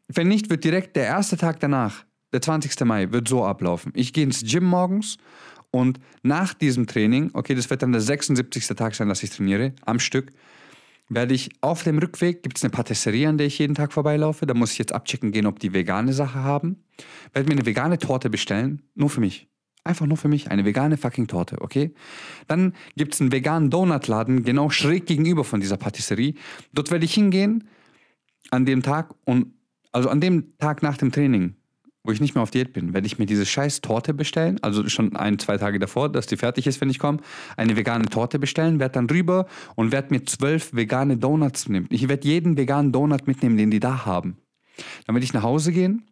Wenn 0.08 0.28
nicht, 0.28 0.50
wird 0.50 0.64
direkt 0.64 0.96
der 0.96 1.04
erste 1.04 1.38
Tag 1.38 1.60
danach, 1.60 2.04
der 2.32 2.42
20. 2.42 2.78
Mai, 2.84 3.10
wird 3.10 3.26
so 3.26 3.44
ablaufen. 3.44 3.92
Ich 3.94 4.12
gehe 4.12 4.24
ins 4.24 4.42
Gym 4.44 4.64
morgens 4.64 5.16
und 5.70 6.00
nach 6.22 6.54
diesem 6.54 6.86
Training, 6.86 7.30
okay, 7.34 7.54
das 7.54 7.70
wird 7.70 7.82
dann 7.82 7.92
der 7.92 8.00
76. 8.00 8.66
Tag 8.68 8.94
sein, 8.94 9.08
dass 9.08 9.22
ich 9.22 9.30
trainiere, 9.30 9.74
am 9.84 9.98
Stück, 9.98 10.32
werde 11.08 11.34
ich 11.34 11.50
auf 11.60 11.82
dem 11.82 11.98
Rückweg, 11.98 12.42
gibt 12.42 12.56
es 12.58 12.64
eine 12.64 12.70
Patisserie, 12.70 13.28
an 13.28 13.38
der 13.38 13.46
ich 13.46 13.58
jeden 13.58 13.74
Tag 13.74 13.92
vorbeilaufe. 13.92 14.46
Da 14.46 14.54
muss 14.54 14.72
ich 14.72 14.78
jetzt 14.78 14.92
abchecken 14.92 15.30
gehen, 15.32 15.46
ob 15.46 15.60
die 15.60 15.72
vegane 15.72 16.12
Sache 16.12 16.42
haben. 16.42 16.84
Werde 17.32 17.48
mir 17.48 17.56
eine 17.56 17.66
vegane 17.66 17.98
Torte 17.98 18.30
bestellen, 18.30 18.82
nur 18.94 19.10
für 19.10 19.20
mich. 19.20 19.48
Einfach 19.84 20.06
nur 20.06 20.16
für 20.16 20.26
mich, 20.26 20.50
eine 20.50 20.64
vegane 20.64 20.96
fucking 20.96 21.28
Torte, 21.28 21.60
okay? 21.60 21.94
Dann 22.48 22.74
gibt 22.96 23.14
es 23.14 23.20
einen 23.20 23.30
veganen 23.30 23.70
Donutladen, 23.70 24.42
genau 24.42 24.68
schräg 24.68 25.06
gegenüber 25.06 25.44
von 25.44 25.60
dieser 25.60 25.76
Patisserie. 25.76 26.34
Dort 26.72 26.90
werde 26.90 27.04
ich 27.04 27.14
hingehen 27.14 27.68
an 28.50 28.66
dem 28.66 28.82
Tag 28.82 29.14
und, 29.24 29.54
also 29.92 30.08
an 30.08 30.20
dem 30.20 30.56
Tag 30.58 30.82
nach 30.82 30.96
dem 30.96 31.12
Training, 31.12 31.54
wo 32.06 32.12
ich 32.12 32.20
nicht 32.20 32.34
mehr 32.34 32.42
auf 32.42 32.50
Diät 32.50 32.72
bin, 32.72 32.94
werde 32.94 33.06
ich 33.06 33.18
mir 33.18 33.26
diese 33.26 33.44
scheiß 33.44 33.80
Torte 33.80 34.14
bestellen, 34.14 34.58
also 34.62 34.88
schon 34.88 35.16
ein, 35.16 35.38
zwei 35.38 35.58
Tage 35.58 35.78
davor, 35.78 36.08
dass 36.10 36.26
die 36.26 36.36
fertig 36.36 36.66
ist, 36.66 36.80
wenn 36.80 36.90
ich 36.90 36.98
komme, 36.98 37.18
eine 37.56 37.76
vegane 37.76 38.06
Torte 38.06 38.38
bestellen, 38.38 38.78
werde 38.78 38.94
dann 38.94 39.10
rüber 39.10 39.46
und 39.74 39.92
werde 39.92 40.14
mir 40.14 40.24
zwölf 40.24 40.74
vegane 40.74 41.16
Donuts 41.16 41.68
nehmen. 41.68 41.86
Ich 41.90 42.08
werde 42.08 42.26
jeden 42.26 42.56
veganen 42.56 42.92
Donut 42.92 43.26
mitnehmen, 43.26 43.56
den 43.56 43.70
die 43.70 43.80
da 43.80 44.06
haben. 44.06 44.36
Dann 45.06 45.14
werde 45.16 45.24
ich 45.24 45.32
nach 45.32 45.42
Hause 45.42 45.72
gehen, 45.72 46.04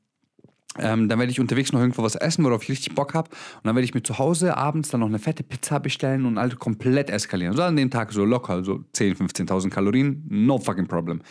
ähm, 0.78 1.08
dann 1.08 1.18
werde 1.18 1.30
ich 1.30 1.38
unterwegs 1.38 1.72
noch 1.72 1.80
irgendwo 1.80 2.02
was 2.02 2.16
essen, 2.16 2.44
worauf 2.44 2.64
ich 2.64 2.70
richtig 2.70 2.94
Bock 2.94 3.14
habe. 3.14 3.30
Und 3.30 3.64
dann 3.64 3.76
werde 3.76 3.84
ich 3.84 3.94
mir 3.94 4.02
zu 4.02 4.18
Hause 4.18 4.56
abends 4.56 4.88
dann 4.88 5.00
noch 5.00 5.06
eine 5.06 5.18
fette 5.18 5.44
Pizza 5.44 5.78
bestellen 5.78 6.26
und 6.26 6.38
alles 6.38 6.56
komplett 6.56 7.10
eskalieren. 7.10 7.54
So 7.54 7.62
an 7.62 7.76
dem 7.76 7.90
Tag 7.90 8.12
so 8.12 8.24
locker, 8.24 8.64
so 8.64 8.84
10.000, 8.94 9.46
15.000 9.46 9.70
Kalorien, 9.70 10.24
no 10.28 10.58
fucking 10.58 10.88
problem. 10.88 11.22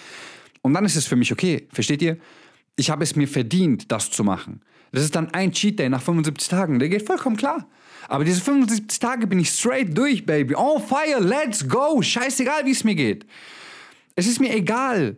Und 0.61 0.73
dann 0.73 0.85
ist 0.85 0.95
es 0.95 1.05
für 1.05 1.17
mich 1.17 1.31
okay, 1.31 1.67
versteht 1.73 2.01
ihr? 2.01 2.17
Ich 2.75 2.89
habe 2.89 3.03
es 3.03 3.15
mir 3.15 3.27
verdient, 3.27 3.91
das 3.91 4.11
zu 4.11 4.23
machen. 4.23 4.61
Das 4.91 5.03
ist 5.03 5.15
dann 5.15 5.33
ein 5.33 5.51
Cheat 5.51 5.79
Day 5.79 5.89
nach 5.89 6.01
75 6.01 6.47
Tagen. 6.47 6.79
Der 6.79 6.89
geht 6.89 7.05
vollkommen 7.05 7.35
klar. 7.35 7.67
Aber 8.07 8.23
diese 8.25 8.41
75 8.41 8.99
Tage 8.99 9.27
bin 9.27 9.39
ich 9.39 9.49
straight 9.49 9.97
durch, 9.97 10.25
Baby. 10.25 10.55
On 10.55 10.81
fire, 10.81 11.19
let's 11.19 11.67
go. 11.67 12.01
Scheißegal, 12.01 12.65
wie 12.65 12.71
es 12.71 12.83
mir 12.83 12.95
geht. 12.95 13.25
Es 14.15 14.27
ist 14.27 14.39
mir 14.39 14.53
egal. 14.53 15.17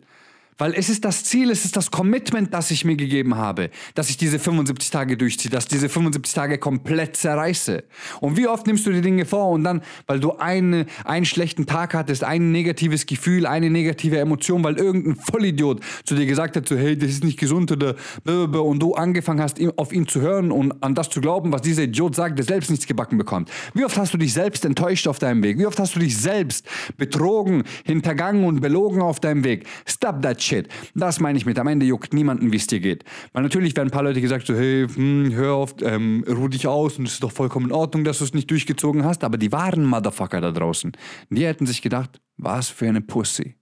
Weil 0.58 0.72
es 0.74 0.88
ist 0.88 1.04
das 1.04 1.24
Ziel, 1.24 1.50
es 1.50 1.64
ist 1.64 1.76
das 1.76 1.90
Commitment, 1.90 2.54
das 2.54 2.70
ich 2.70 2.84
mir 2.84 2.96
gegeben 2.96 3.36
habe, 3.36 3.70
dass 3.94 4.08
ich 4.08 4.16
diese 4.16 4.38
75 4.38 4.90
Tage 4.90 5.16
durchziehe, 5.16 5.50
dass 5.50 5.66
diese 5.66 5.88
75 5.88 6.32
Tage 6.32 6.58
komplett 6.58 7.16
zerreiße. 7.16 7.84
Und 8.20 8.38
wie 8.38 8.48
oft 8.48 8.66
nimmst 8.66 8.86
du 8.86 8.92
die 8.92 9.02
Dinge 9.02 9.26
vor 9.26 9.50
und 9.50 9.64
dann, 9.64 9.82
weil 10.06 10.18
du 10.18 10.32
eine, 10.32 10.86
einen 11.04 11.26
schlechten 11.26 11.66
Tag 11.66 11.92
hattest, 11.92 12.24
ein 12.24 12.52
negatives 12.52 13.04
Gefühl, 13.04 13.46
eine 13.46 13.68
negative 13.68 14.18
Emotion, 14.18 14.64
weil 14.64 14.76
irgendein 14.78 15.16
Vollidiot 15.16 15.80
zu 16.04 16.14
dir 16.14 16.24
gesagt 16.24 16.56
hat, 16.56 16.66
so, 16.68 16.76
hey, 16.76 16.96
das 16.96 17.10
ist 17.10 17.24
nicht 17.24 17.38
gesund 17.38 17.70
oder 17.70 17.94
und 18.24 18.80
du 18.80 18.94
angefangen 18.94 19.42
hast, 19.42 19.58
auf 19.76 19.92
ihn 19.92 20.08
zu 20.08 20.20
hören 20.20 20.50
und 20.50 20.82
an 20.82 20.94
das 20.94 21.10
zu 21.10 21.20
glauben, 21.20 21.52
was 21.52 21.62
dieser 21.62 21.82
Idiot 21.82 22.14
sagt, 22.14 22.38
der 22.38 22.46
selbst 22.46 22.70
nichts 22.70 22.86
gebacken 22.86 23.18
bekommt. 23.18 23.50
Wie 23.74 23.84
oft 23.84 23.96
hast 23.98 24.14
du 24.14 24.18
dich 24.18 24.32
selbst 24.32 24.64
enttäuscht 24.64 25.06
auf 25.06 25.18
deinem 25.18 25.42
Weg? 25.42 25.58
Wie 25.58 25.66
oft 25.66 25.78
hast 25.78 25.94
du 25.96 26.00
dich 26.00 26.16
selbst 26.16 26.66
betrogen, 26.96 27.64
hintergangen 27.84 28.44
und 28.44 28.60
belogen 28.60 29.02
auf 29.02 29.20
deinem 29.20 29.44
Weg? 29.44 29.66
Stop 29.86 30.22
that 30.22 30.45
shit. 30.46 30.68
Das 30.94 31.20
meine 31.20 31.38
ich 31.38 31.46
mit, 31.46 31.58
am 31.58 31.66
Ende 31.66 31.86
juckt 31.86 32.14
niemanden, 32.14 32.52
wie 32.52 32.56
es 32.56 32.66
dir 32.66 32.80
geht. 32.80 33.04
Weil 33.32 33.42
natürlich 33.42 33.76
werden 33.76 33.88
ein 33.88 33.92
paar 33.92 34.02
Leute 34.02 34.20
gesagt, 34.20 34.46
so, 34.46 34.54
hey, 34.54 34.86
hm, 34.88 35.32
hör 35.32 35.54
auf, 35.54 35.74
ähm, 35.82 36.24
ruh 36.28 36.48
dich 36.48 36.66
aus 36.66 36.98
und 36.98 37.06
es 37.06 37.14
ist 37.14 37.22
doch 37.22 37.32
vollkommen 37.32 37.66
in 37.66 37.72
Ordnung, 37.72 38.04
dass 38.04 38.18
du 38.18 38.24
es 38.24 38.34
nicht 38.34 38.50
durchgezogen 38.50 39.04
hast. 39.04 39.24
Aber 39.24 39.38
die 39.38 39.52
wahren 39.52 39.84
Motherfucker 39.84 40.40
da 40.40 40.52
draußen, 40.52 40.92
die 41.30 41.46
hätten 41.46 41.66
sich 41.66 41.82
gedacht, 41.82 42.20
was 42.36 42.68
für 42.68 42.88
eine 42.88 43.00
Pussy. 43.00 43.56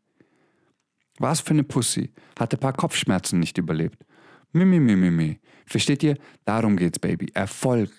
Was 1.19 1.41
für 1.41 1.51
eine 1.51 1.65
Pussy. 1.65 2.13
Hatte 2.39 2.57
ein 2.57 2.61
paar 2.61 2.73
Kopfschmerzen 2.73 3.39
nicht 3.39 3.59
überlebt. 3.59 4.05
Mimi, 4.53 4.79
mimi, 4.79 5.11
mimi. 5.11 5.41
Versteht 5.67 6.03
ihr? 6.03 6.17
Darum 6.45 6.77
geht's, 6.77 6.99
Baby. 6.99 7.31
Erfolg. 7.35 7.91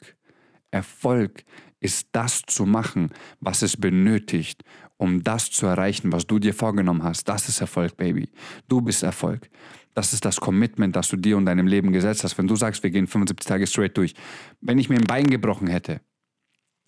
Erfolg 0.71 1.43
ist 1.79 2.09
das 2.11 2.41
zu 2.47 2.65
machen, 2.65 3.11
was 3.39 3.61
es 3.61 3.77
benötigt, 3.77 4.63
um 4.97 5.23
das 5.23 5.51
zu 5.51 5.65
erreichen, 5.65 6.11
was 6.11 6.27
du 6.27 6.39
dir 6.39 6.53
vorgenommen 6.53 7.03
hast. 7.03 7.27
Das 7.27 7.49
ist 7.49 7.61
Erfolg, 7.61 7.97
Baby. 7.97 8.29
Du 8.67 8.81
bist 8.81 9.03
Erfolg. 9.03 9.49
Das 9.93 10.13
ist 10.13 10.25
das 10.25 10.39
Commitment, 10.39 10.95
das 10.95 11.07
du 11.09 11.17
dir 11.17 11.37
und 11.37 11.45
deinem 11.45 11.67
Leben 11.67 11.91
gesetzt 11.91 12.23
hast. 12.23 12.37
Wenn 12.37 12.47
du 12.47 12.55
sagst, 12.55 12.83
wir 12.83 12.89
gehen 12.89 13.07
75 13.07 13.47
Tage 13.47 13.67
straight 13.67 13.97
durch. 13.97 14.13
Wenn 14.61 14.77
ich 14.77 14.89
mir 14.89 14.97
ein 14.97 15.05
Bein 15.05 15.29
gebrochen 15.29 15.67
hätte, 15.67 16.01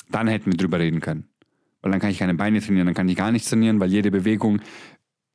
dann 0.10 0.28
hätten 0.28 0.52
wir 0.52 0.58
drüber 0.58 0.80
reden 0.80 1.00
können. 1.00 1.30
Weil 1.82 1.92
dann 1.92 2.02
kann 2.02 2.10
ich 2.10 2.20
keine 2.20 2.34
Beine 2.34 2.62
trainieren, 2.62 2.86
dann 2.86 2.96
kann 2.96 3.08
ich 3.08 3.16
gar 3.16 3.32
nichts 3.32 3.50
trainieren, 3.50 3.80
weil 3.80 3.92
jede 3.92 4.12
Bewegung 4.12 4.62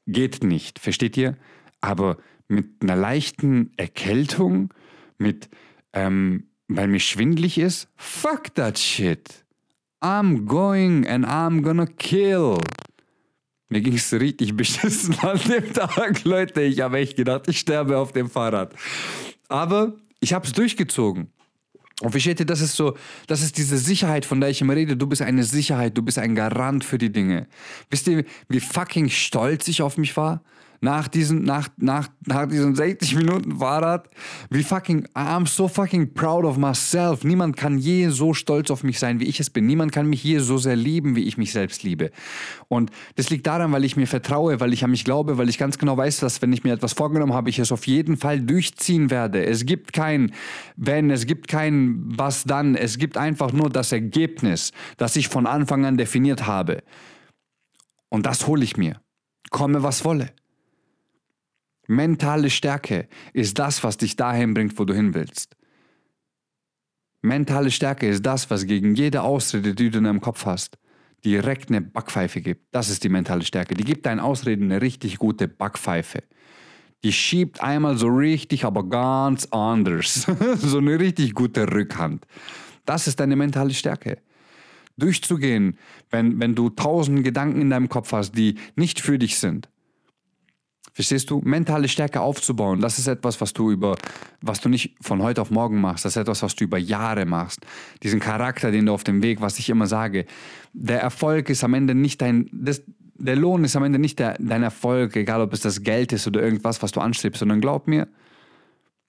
geht 0.07 0.45
nicht. 0.45 0.79
Versteht 0.79 1.17
ihr? 1.17 1.37
Aber 1.81 2.19
mit 2.49 2.83
einer 2.83 2.97
leichten 2.97 3.73
Erkältung, 3.77 4.73
mit, 5.19 5.49
ähm, 5.93 6.49
weil 6.69 6.89
mir 6.89 7.01
schwindlig 7.01 7.59
ist, 7.59 7.89
fuck 7.97 8.55
that 8.55 8.79
shit. 8.79 9.42
I'm 10.03 10.47
going 10.47 11.07
and 11.07 11.25
I'm 11.25 11.63
gonna 11.63 11.87
kill. 11.87 12.59
Mir 13.69 13.81
ging 13.81 13.95
es 13.95 14.13
richtig 14.13 14.57
beschissen 14.57 15.17
an 15.21 15.39
dem 15.49 15.73
Tag, 15.73 16.25
Leute. 16.25 16.63
Ich 16.63 16.81
habe 16.81 16.99
echt 16.99 17.17
gedacht, 17.17 17.49
ich 17.49 17.59
sterbe 17.59 17.97
auf 17.97 18.13
dem 18.13 18.29
Fahrrad. 18.29 18.75
Aber 19.49 19.95
ich 20.21 20.33
habe 20.33 20.47
es 20.47 20.53
durchgezogen. 20.53 21.29
Und 22.01 22.11
versteht 22.11 22.41
ihr, 22.41 22.47
das 22.47 22.61
ist 22.61 22.75
so, 22.75 22.97
das 23.29 23.43
ist 23.43 23.57
diese 23.59 23.79
Sicherheit, 23.79 24.27
von 24.27 24.41
der 24.41 24.51
ich 24.51 24.61
immer 24.61 24.75
rede. 24.75 24.97
Du 24.97 25.07
bist 25.07 25.23
eine 25.23 25.45
Sicherheit, 25.45 25.97
du 25.97 26.03
bist 26.03 26.19
ein 26.19 26.35
Garant 26.35 26.85
für 26.85 26.99
die 26.99 27.13
Dinge. 27.13 27.47
Wisst 27.91 28.09
ihr, 28.09 28.25
wie 28.49 28.61
fucking 28.61 29.09
stolz 29.09 29.69
ich 29.69 29.83
auf 29.83 29.99
mich 29.99 30.17
war? 30.17 30.43
Nach 30.83 31.09
diesen, 31.09 31.45
nach, 31.45 31.69
nach, 31.79 32.09
nach 32.27 32.47
diesen 32.47 32.75
60 32.75 33.15
Minuten 33.17 33.59
Fahrrad, 33.59 34.09
wie 34.51 34.63
fucking, 34.63 35.07
I'm 35.15 35.47
so 35.47 35.69
fucking 35.69 36.13
proud 36.13 36.45
of 36.45 36.59
myself. 36.59 37.25
Niemand 37.25 37.57
kann 37.57 37.79
je 37.79 38.09
so 38.09 38.35
stolz 38.35 38.71
auf 38.71 38.83
mich 38.83 38.99
sein, 38.99 39.19
wie 39.21 39.25
ich 39.25 39.41
es 39.41 39.49
bin. 39.49 39.65
Niemand 39.67 39.93
kann 39.93 40.07
mich 40.07 40.23
je 40.23 40.41
so 40.41 40.59
sehr 40.59 40.77
lieben, 40.77 41.17
wie 41.17 41.23
ich 41.25 41.39
mich 41.39 41.53
selbst 41.53 41.83
liebe. 41.83 42.11
Und 42.69 42.91
das 43.15 43.31
liegt 43.31 43.47
daran, 43.47 43.73
weil 43.73 43.85
ich 43.85 43.97
mir 43.97 44.07
vertraue, 44.07 44.61
weil 44.61 44.73
ich 44.73 44.85
an 44.85 44.91
mich 44.91 45.05
glaube, 45.05 45.39
weil 45.39 45.49
ich 45.49 45.57
ganz 45.57 45.79
genau 45.79 45.97
weiß, 45.97 46.21
dass 46.21 46.43
wenn 46.43 46.53
ich 46.53 46.65
mir 46.65 46.73
etwas 46.73 46.93
vorgenommen 46.93 47.33
habe, 47.33 47.49
ich 47.49 47.59
es 47.59 47.73
auf 47.73 47.87
jeden 47.87 48.17
Fall 48.17 48.41
durchziehen 48.41 49.11
werde. 49.11 49.45
Es 49.45 49.65
gibt 49.65 49.93
kein 49.93 50.33
wenn, 50.77 51.11
es 51.11 51.27
gibt 51.27 51.49
kein 51.49 52.03
was 52.05 52.45
dann. 52.45 52.75
Es 52.75 52.99
gibt 52.99 53.17
einfach 53.17 53.53
nur 53.53 53.71
das 53.71 53.93
Ergebnis, 53.93 54.73
das 54.97 55.17
ich 55.17 55.29
von 55.29 55.47
Anfang 55.47 55.85
an 55.85 55.97
definiert 55.97 56.47
habe. 56.47 56.83
Und 58.09 58.27
das 58.27 58.47
hole 58.47 58.65
ich 58.65 58.77
mir. 58.77 59.01
Komme, 59.51 59.83
was 59.83 60.05
wolle. 60.05 60.31
Mentale 61.93 62.49
Stärke 62.49 63.07
ist 63.35 63.59
das, 63.59 63.85
was 63.85 63.99
dich 63.99 64.17
dahin 64.17 64.55
bringt, 64.55 64.79
wo 64.79 64.87
du 64.87 64.95
hin 64.95 65.13
willst. 65.13 65.55
Mentale 67.21 67.71
Stärke 67.71 68.09
ist 68.09 68.25
das, 68.25 68.49
was 68.49 68.65
gegen 68.65 68.95
jede 68.95 69.21
Ausrede, 69.21 69.75
die 69.75 69.91
du 69.91 69.99
in 69.99 70.05
deinem 70.05 70.23
Kopf 70.23 70.47
hast, 70.47 70.79
direkt 71.23 71.69
eine 71.69 71.83
Backpfeife 71.83 72.41
gibt. 72.41 72.75
Das 72.75 72.89
ist 72.89 73.05
die 73.05 73.11
mentale 73.11 73.45
Stärke. 73.45 73.75
Die 73.75 73.85
gibt 73.85 74.07
deinen 74.07 74.21
Ausreden 74.21 74.73
eine 74.73 74.81
richtig 74.81 75.19
gute 75.19 75.49
Backpfeife. 75.49 76.23
Die 77.05 77.13
schiebt 77.13 77.63
einmal 77.63 77.99
so 77.99 78.07
richtig, 78.07 78.65
aber 78.65 78.89
ganz 78.89 79.47
anders. 79.51 80.27
so 80.57 80.79
eine 80.79 80.99
richtig 80.99 81.35
gute 81.35 81.71
Rückhand. 81.71 82.25
Das 82.87 83.07
ist 83.07 83.21
deine 83.21 83.37
mentale 83.37 83.75
Stärke. 83.75 84.17
Durchzugehen, 84.97 85.77
wenn, 86.11 86.41
wenn 86.41 86.55
du 86.55 86.71
tausend 86.71 87.23
Gedanken 87.23 87.61
in 87.61 87.69
deinem 87.69 87.91
Kopf 87.91 88.13
hast, 88.13 88.33
die 88.33 88.55
nicht 88.77 88.99
für 88.99 89.19
dich 89.19 89.39
sind, 89.39 89.69
Verstehst 90.93 91.31
du? 91.31 91.41
Mentale 91.43 91.89
Stärke 91.89 92.21
aufzubauen, 92.21 92.81
das 92.81 92.99
ist 92.99 93.07
etwas, 93.07 93.41
was 93.41 93.55
du 93.55 93.71
über, 93.71 93.97
was 94.43 94.61
du 94.61 94.69
nicht 94.69 94.95
von 95.01 95.23
heute 95.23 95.41
auf 95.41 95.51
morgen 95.51 95.81
machst. 95.81 96.05
Das 96.05 96.13
ist 96.13 96.21
etwas, 96.21 96.43
was 96.43 96.55
du 96.55 96.65
über 96.65 96.77
Jahre 96.77 97.25
machst. 97.25 97.61
Diesen 98.03 98.21
Charakter, 98.21 98.71
den 98.71 98.87
du 98.87 98.93
auf 98.93 99.03
dem 99.03 99.23
Weg, 99.23 99.41
was 99.41 99.59
ich 99.59 99.71
immer 99.71 99.87
sage. 99.87 100.27
Der 100.75 101.01
Erfolg 101.01 101.49
ist 101.49 101.65
am 101.65 101.73
Ende 101.73 101.95
nicht 101.95 102.21
dein, 102.21 102.51
das, 102.53 102.83
der 103.15 103.37
Lohn 103.37 103.65
ist 103.65 103.75
am 103.75 103.85
Ende 103.85 103.99
nicht 103.99 104.19
der, 104.19 104.37
dein 104.39 104.63
Erfolg, 104.63 105.17
egal 105.17 105.41
ob 105.41 105.55
es 105.55 105.61
das 105.61 105.83
Geld 105.83 106.13
ist 106.13 106.27
oder 106.27 106.43
irgendwas, 106.43 106.83
was 106.83 106.93
du 106.93 107.01
anstrebst, 107.01 107.39
sondern 107.39 107.63
glaub 107.63 107.89
mir, 107.89 108.07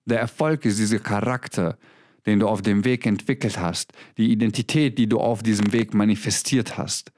der 0.05 0.19
Erfolg 0.19 0.63
ist 0.63 0.79
dieser 0.79 0.99
Charakter, 0.99 1.77
den 2.25 2.39
du 2.39 2.47
auf 2.47 2.61
dem 2.61 2.85
Weg 2.85 3.05
entwickelt 3.05 3.59
hast, 3.59 3.91
die 4.17 4.31
Identität, 4.31 4.97
die 4.97 5.07
du 5.07 5.19
auf 5.19 5.43
diesem 5.43 5.73
Weg 5.73 5.93
manifestiert 5.93 6.77
hast 6.77 7.11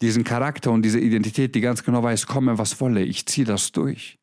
diesen 0.00 0.24
Charakter 0.24 0.70
und 0.70 0.82
diese 0.82 1.00
Identität, 1.00 1.54
die 1.54 1.60
ganz 1.60 1.82
genau 1.82 2.02
weiß, 2.02 2.26
komme, 2.26 2.58
was 2.58 2.80
wolle, 2.80 3.02
ich 3.02 3.26
ziehe 3.26 3.46
das 3.46 3.72
durch. 3.72 4.18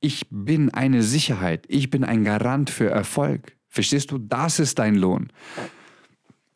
Ich 0.00 0.26
bin 0.30 0.70
eine 0.70 1.02
Sicherheit, 1.02 1.64
ich 1.68 1.88
bin 1.90 2.04
ein 2.04 2.24
Garant 2.24 2.70
für 2.70 2.90
Erfolg. 2.90 3.56
Verstehst 3.68 4.10
du? 4.10 4.18
Das 4.18 4.58
ist 4.58 4.78
dein 4.78 4.96
Lohn. 4.96 5.28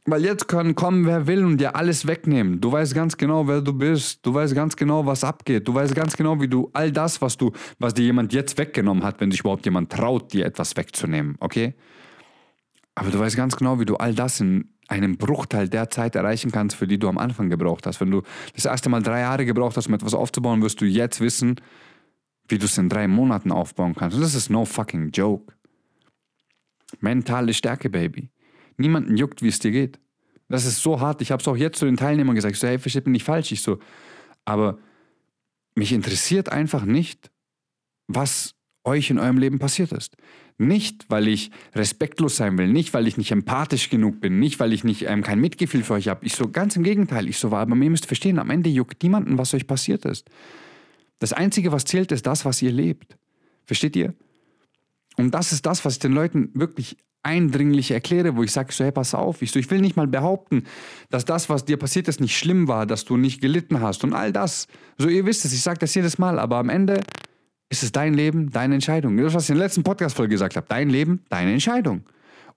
Weil 0.04 0.24
jetzt 0.24 0.46
kann 0.46 0.74
kommen, 0.74 1.04
wer 1.04 1.26
will 1.26 1.44
und 1.44 1.58
dir 1.58 1.74
alles 1.74 2.06
wegnehmen. 2.06 2.60
Du 2.60 2.70
weißt 2.70 2.94
ganz 2.94 3.16
genau, 3.16 3.48
wer 3.48 3.60
du 3.60 3.72
bist. 3.72 4.24
Du 4.24 4.32
weißt 4.32 4.54
ganz 4.54 4.76
genau, 4.76 5.04
was 5.04 5.24
abgeht. 5.24 5.66
Du 5.66 5.74
weißt 5.74 5.94
ganz 5.94 6.16
genau, 6.16 6.40
wie 6.40 6.46
du 6.46 6.70
all 6.74 6.92
das, 6.92 7.20
was 7.20 7.36
du, 7.36 7.50
was 7.80 7.94
dir 7.94 8.04
jemand 8.04 8.32
jetzt 8.32 8.56
weggenommen 8.56 9.02
hat, 9.02 9.20
wenn 9.20 9.32
sich 9.32 9.40
überhaupt 9.40 9.64
jemand 9.64 9.90
traut, 9.90 10.32
dir 10.32 10.46
etwas 10.46 10.76
wegzunehmen, 10.76 11.36
okay? 11.40 11.74
Aber 12.94 13.10
du 13.10 13.18
weißt 13.18 13.36
ganz 13.36 13.56
genau, 13.56 13.80
wie 13.80 13.84
du 13.84 13.96
all 13.96 14.14
das 14.14 14.40
in 14.40 14.75
einen 14.88 15.16
Bruchteil 15.16 15.68
der 15.68 15.90
Zeit 15.90 16.14
erreichen 16.14 16.52
kannst, 16.52 16.76
für 16.76 16.86
die 16.86 16.98
du 16.98 17.08
am 17.08 17.18
Anfang 17.18 17.50
gebraucht 17.50 17.86
hast. 17.86 18.00
Wenn 18.00 18.10
du 18.10 18.22
das 18.54 18.64
erste 18.64 18.88
Mal 18.88 19.02
drei 19.02 19.20
Jahre 19.20 19.44
gebraucht 19.44 19.76
hast, 19.76 19.88
um 19.88 19.94
etwas 19.94 20.14
aufzubauen, 20.14 20.62
wirst 20.62 20.80
du 20.80 20.84
jetzt 20.84 21.20
wissen, 21.20 21.60
wie 22.48 22.58
du 22.58 22.66
es 22.66 22.78
in 22.78 22.88
drei 22.88 23.08
Monaten 23.08 23.50
aufbauen 23.50 23.94
kannst. 23.94 24.16
Und 24.16 24.22
das 24.22 24.34
ist 24.34 24.50
no 24.50 24.64
fucking 24.64 25.10
joke. 25.10 25.52
Mentale 27.00 27.52
Stärke, 27.52 27.90
Baby. 27.90 28.30
Niemanden 28.76 29.16
juckt, 29.16 29.42
wie 29.42 29.48
es 29.48 29.58
dir 29.58 29.72
geht. 29.72 29.98
Das 30.48 30.64
ist 30.64 30.80
so 30.80 31.00
hart. 31.00 31.22
Ich 31.22 31.32
habe 31.32 31.40
es 31.40 31.48
auch 31.48 31.56
jetzt 31.56 31.78
zu 31.78 31.86
den 31.86 31.96
Teilnehmern 31.96 32.36
gesagt. 32.36 32.54
Ich 32.54 32.60
so, 32.60 32.68
hey, 32.68 32.78
versteht 32.78 33.06
mich 33.06 33.14
nicht 33.14 33.24
falsch. 33.24 33.50
Ich 33.50 33.62
so, 33.62 33.78
aber 34.44 34.78
mich 35.74 35.92
interessiert 35.92 36.50
einfach 36.50 36.84
nicht, 36.84 37.30
was 38.06 38.55
euch 38.86 39.10
in 39.10 39.18
eurem 39.18 39.38
Leben 39.38 39.58
passiert 39.58 39.92
ist. 39.92 40.16
Nicht, 40.58 41.06
weil 41.10 41.28
ich 41.28 41.50
respektlos 41.74 42.36
sein 42.36 42.56
will, 42.56 42.68
nicht, 42.68 42.94
weil 42.94 43.06
ich 43.06 43.18
nicht 43.18 43.30
empathisch 43.30 43.90
genug 43.90 44.20
bin, 44.20 44.38
nicht, 44.38 44.58
weil 44.58 44.72
ich 44.72 44.84
nicht 44.84 45.02
ähm, 45.02 45.22
kein 45.22 45.40
Mitgefühl 45.40 45.82
für 45.82 45.94
euch 45.94 46.08
habe. 46.08 46.24
Ich 46.24 46.34
so, 46.34 46.48
ganz 46.48 46.76
im 46.76 46.82
Gegenteil, 46.82 47.28
ich 47.28 47.38
so 47.38 47.50
war, 47.50 47.60
aber 47.60 47.76
ihr 47.76 47.90
müsst 47.90 48.06
verstehen, 48.06 48.38
am 48.38 48.48
Ende 48.48 48.70
juckt 48.70 49.02
niemanden, 49.02 49.36
was 49.36 49.52
euch 49.52 49.66
passiert 49.66 50.06
ist. 50.06 50.30
Das 51.18 51.32
Einzige, 51.32 51.72
was 51.72 51.84
zählt, 51.84 52.12
ist 52.12 52.26
das, 52.26 52.44
was 52.44 52.62
ihr 52.62 52.72
lebt. 52.72 53.16
Versteht 53.64 53.96
ihr? 53.96 54.14
Und 55.16 55.34
das 55.34 55.52
ist 55.52 55.66
das, 55.66 55.84
was 55.84 55.94
ich 55.94 55.98
den 55.98 56.12
Leuten 56.12 56.50
wirklich 56.54 56.96
eindringlich 57.22 57.90
erkläre, 57.90 58.36
wo 58.36 58.44
ich 58.44 58.52
sage, 58.52 58.72
so, 58.72 58.84
hey, 58.84 58.92
pass 58.92 59.12
auf, 59.12 59.42
ich, 59.42 59.50
so, 59.50 59.58
ich 59.58 59.68
will 59.70 59.80
nicht 59.80 59.96
mal 59.96 60.06
behaupten, 60.06 60.62
dass 61.10 61.24
das, 61.24 61.48
was 61.48 61.64
dir 61.64 61.76
passiert 61.76 62.06
ist, 62.06 62.20
nicht 62.20 62.38
schlimm 62.38 62.68
war, 62.68 62.86
dass 62.86 63.04
du 63.04 63.16
nicht 63.16 63.40
gelitten 63.40 63.80
hast 63.80 64.04
und 64.04 64.12
all 64.12 64.32
das. 64.32 64.68
So, 64.96 65.08
ihr 65.08 65.26
wisst 65.26 65.44
es, 65.44 65.52
ich 65.52 65.60
sage 65.60 65.80
das 65.80 65.94
jedes 65.94 66.18
Mal, 66.18 66.38
aber 66.38 66.56
am 66.58 66.68
Ende 66.68 67.00
ist 67.68 67.82
es 67.82 67.92
dein 67.92 68.14
Leben, 68.14 68.50
deine 68.50 68.74
Entscheidung. 68.74 69.16
Das, 69.16 69.34
was 69.34 69.44
ich 69.44 69.50
in 69.50 69.56
der 69.56 69.66
letzten 69.66 69.82
Podcast-Folge 69.82 70.30
gesagt 70.30 70.56
habe. 70.56 70.66
Dein 70.68 70.88
Leben, 70.88 71.24
deine 71.28 71.52
Entscheidung. 71.52 72.02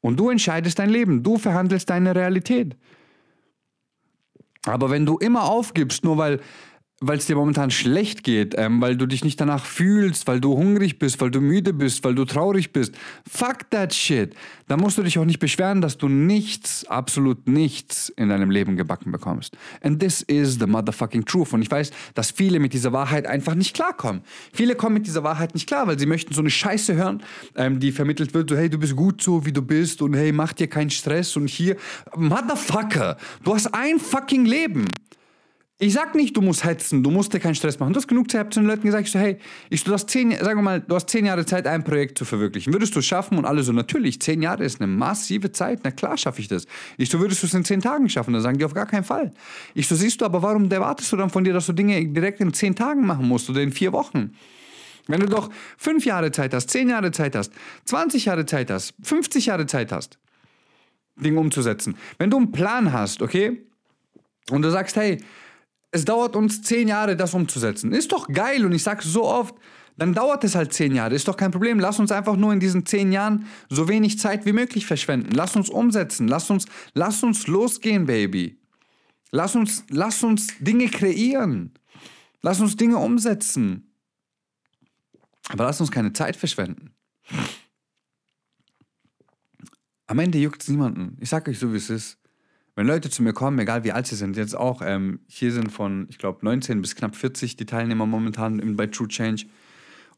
Und 0.02 0.20
du 0.20 0.30
entscheidest 0.30 0.80
dein 0.80 0.90
Leben. 0.90 1.24
Du 1.24 1.38
verhandelst 1.38 1.90
deine 1.90 2.16
Realität. 2.16 2.76
Aber 4.66 4.90
wenn 4.90 5.06
du 5.06 5.18
immer 5.18 5.44
aufgibst, 5.44 6.04
nur 6.04 6.18
weil 6.18 6.40
weil 7.02 7.18
es 7.18 7.26
dir 7.26 7.36
momentan 7.36 7.72
schlecht 7.72 8.24
geht, 8.24 8.56
ähm, 8.58 8.82
weil 8.82 8.98
du 8.98 9.06
dich 9.06 9.24
nicht 9.24 9.40
danach 9.40 9.66
fühlst, 9.66 10.28
weil 10.28 10.42
du 10.42 10.56
hungrig 10.56 11.00
bist, 11.00 11.22
weil 11.22 11.32
du 11.32 11.40
müde 11.40 11.74
bist, 11.74 12.04
weil 12.04 12.16
du 12.16 12.26
traurig 12.26 12.74
bist. 12.74 12.94
Fuck 13.30 13.70
that 13.70 13.94
shit. 13.94 14.36
Da 14.68 14.78
musst 14.78 14.98
du 14.98 15.04
dich 15.04 15.18
auch 15.18 15.26
nicht 15.26 15.40
beschweren, 15.40 15.82
dass 15.82 15.98
du 15.98 16.10
nichts, 16.10 16.86
absolut 16.86 17.48
nichts 17.48 18.10
in 18.10 18.30
deinem 18.30 18.52
Leben 18.52 18.76
gebacken 18.76 19.12
bekommst. 19.12 19.58
And 19.82 20.00
this 20.00 20.22
is 20.22 20.60
the 20.60 20.68
motherfucking 20.68 21.26
truth. 21.26 21.54
Und 21.54 21.62
ich 21.62 21.72
weiß, 21.72 21.92
dass 22.16 22.32
viele 22.32 22.60
mit 22.60 22.74
dieser 22.74 22.92
Wahrheit 22.92 23.26
einfach 23.26 23.56
nicht 23.56 23.74
klarkommen. 23.74 24.22
Viele 24.52 24.76
kommen 24.76 24.96
mit 24.96 25.08
dieser 25.08 25.24
Wahrheit 25.24 25.54
nicht 25.54 25.68
klar, 25.68 25.88
weil 25.88 25.98
sie 25.98 26.06
möchten 26.06 26.34
so 26.34 26.42
eine 26.42 26.50
Scheiße 26.50 26.96
hören, 26.96 27.24
ähm, 27.56 27.80
die 27.80 27.92
vermittelt 27.92 28.34
wird, 28.34 28.50
so 28.50 28.58
hey, 28.58 28.70
du 28.70 28.78
bist 28.78 28.96
gut 28.96 29.22
so, 29.22 29.46
wie 29.46 29.54
du 29.54 29.62
bist 29.62 30.02
und 30.02 30.14
hey, 30.14 30.32
mach 30.32 30.54
dir 30.54 30.68
keinen 30.68 30.90
Stress 30.90 31.38
und 31.38 31.50
hier. 31.50 31.78
Motherfucker, 32.16 33.18
du 33.44 33.56
hast 33.56 33.74
ein 33.74 34.00
fucking 34.00 34.46
Leben. 34.46 34.86
Ich 35.82 35.94
sag 35.94 36.14
nicht, 36.14 36.36
du 36.36 36.42
musst 36.42 36.66
hetzen, 36.66 37.04
du 37.04 37.10
musst 37.10 37.34
dir 37.34 37.40
keinen 37.40 37.56
Stress 37.56 37.80
machen. 37.80 37.94
Du 37.94 38.00
hast 38.00 38.08
genug 38.10 38.30
Zeit, 38.30 38.54
zu 38.54 38.60
den 38.60 38.68
Leuten 38.68 38.84
gesagt, 38.84 39.06
ich 39.08 39.14
so, 39.14 39.18
hey, 39.18 39.38
ich, 39.70 39.82
du 39.86 39.94
hast 39.94 40.10
zehn, 40.10 40.32
sagen 40.32 40.60
wir 40.60 40.62
mal, 40.62 40.82
du 40.82 40.94
hast 40.94 41.10
zehn 41.10 41.26
Jahre 41.26 41.46
Zeit, 41.46 41.68
ein 41.68 41.86
Projekt 41.86 42.18
zu 42.18 42.26
verwirklichen. 42.26 42.74
Würdest 42.74 42.96
du 42.96 43.00
es 43.00 43.06
schaffen? 43.06 43.38
Und 43.38 43.46
alle 43.46 43.64
so, 43.64 43.72
natürlich, 43.72 44.22
zehn 44.22 44.42
Jahre 44.42 44.66
ist 44.66 44.82
eine 44.82 44.92
massive 44.92 45.54
Zeit. 45.54 45.80
Na 45.84 45.92
klar 45.92 46.18
schaffe 46.18 46.42
ich 46.42 46.50
das. 46.50 46.66
Ich 46.98 47.10
so, 47.10 47.22
würdest 47.22 47.44
du 47.44 47.48
es 47.48 47.54
in 47.54 47.64
zehn 47.64 47.80
Tagen 47.80 48.10
schaffen? 48.10 48.34
Dann 48.34 48.42
sagen 48.42 48.58
die 48.58 48.66
auf 48.66 48.74
gar 48.74 48.88
keinen 48.88 49.06
Fall. 49.06 49.32
Ich 49.74 49.88
so, 49.88 49.96
siehst 49.96 50.20
du, 50.20 50.26
aber 50.26 50.42
warum 50.42 50.70
erwartest 50.70 51.14
du 51.14 51.16
dann 51.16 51.30
von 51.30 51.46
dir, 51.46 51.54
dass 51.54 51.68
du 51.68 51.72
Dinge 51.72 52.06
direkt 52.10 52.42
in 52.42 52.54
zehn 52.54 52.76
Tagen 52.76 53.06
machen 53.06 53.26
musst 53.26 53.50
oder 53.50 53.62
in 53.62 53.72
vier 53.72 53.94
Wochen? 53.94 54.34
Wenn 55.08 55.22
du 55.22 55.28
doch 55.28 55.50
fünf 55.78 56.04
Jahre 56.04 56.34
Zeit 56.34 56.54
hast, 56.54 56.72
zehn 56.72 56.90
Jahre 56.90 57.12
Zeit 57.12 57.38
hast, 57.38 57.54
20 57.86 58.26
Jahre 58.26 58.46
Zeit 58.46 58.70
hast, 58.70 58.96
50 59.02 59.46
Jahre 59.46 59.66
Zeit 59.66 59.94
hast, 59.94 60.20
Dinge 61.16 61.40
umzusetzen. 61.40 61.96
Wenn 62.18 62.30
du 62.30 62.36
einen 62.36 62.52
Plan 62.52 62.92
hast, 62.92 63.22
okay, 63.22 63.66
und 64.52 64.62
du 64.62 64.70
sagst, 64.70 64.98
hey, 64.98 65.20
es 65.92 66.06
dauert 66.06 66.36
uns 66.36 66.62
zehn 66.62 66.88
Jahre, 66.88 67.16
das 67.16 67.34
umzusetzen. 67.34 67.92
Ist 67.92 68.12
doch 68.12 68.28
geil 68.28 68.66
und 68.66 68.74
ich 68.74 68.84
sag's 68.84 69.06
so 69.06 69.26
oft, 69.26 69.56
dann 69.98 70.14
dauert 70.14 70.44
es 70.44 70.56
halt 70.56 70.74
zehn 70.74 70.96
Jahre. 70.96 71.16
Ist 71.16 71.28
doch 71.28 71.36
kein 71.36 71.52
Problem. 71.52 71.80
Lass 71.80 72.00
uns 72.00 72.12
einfach 72.12 72.36
nur 72.36 72.54
in 72.54 72.60
diesen 72.60 72.86
zehn 72.86 73.12
Jahren 73.12 73.46
so 73.70 73.88
wenig 73.90 74.18
Zeit 74.18 74.46
wie 74.46 74.54
möglich 74.54 74.86
verschwenden. 74.86 75.32
Lass 75.34 75.56
uns 75.56 75.70
umsetzen. 75.70 76.28
Lass 76.28 76.50
uns, 76.50 76.66
lass 76.94 77.22
uns 77.24 77.48
losgehen, 77.48 78.06
Baby. 78.06 78.60
Lass 79.32 79.56
uns, 79.56 79.84
lass 79.90 80.24
uns 80.24 80.48
Dinge 80.60 80.88
kreieren. 80.88 81.74
Lass 82.42 82.62
uns 82.62 82.78
Dinge 82.78 82.98
umsetzen. 82.98 83.92
Aber 85.50 85.66
lass 85.66 85.82
uns 85.82 85.92
keine 85.92 86.14
Zeit 86.14 86.36
verschwenden. 86.36 86.94
Am 90.08 90.20
Ende 90.20 90.38
juckt 90.38 90.62
es 90.62 90.70
niemanden. 90.70 91.18
Ich 91.20 91.30
sag 91.30 91.48
euch 91.48 91.60
so, 91.60 91.74
wie 91.74 91.78
es 91.78 91.90
ist. 91.90 92.18
Wenn 92.80 92.88
Leute 92.88 93.10
zu 93.10 93.24
mir 93.24 93.34
kommen, 93.34 93.60
egal 93.60 93.84
wie 93.84 93.92
alt 93.92 94.08
sie 94.08 94.16
sind, 94.16 94.38
jetzt 94.38 94.56
auch, 94.56 94.82
ähm, 94.82 95.20
hier 95.28 95.52
sind 95.52 95.70
von, 95.70 96.08
ich 96.10 96.18
glaube, 96.18 96.40
19 96.44 96.80
bis 96.80 96.96
knapp 96.96 97.14
40 97.14 97.58
die 97.58 97.66
Teilnehmer 97.66 98.06
momentan 98.06 98.78
bei 98.78 98.88
True 98.88 99.10
Change. 99.10 99.48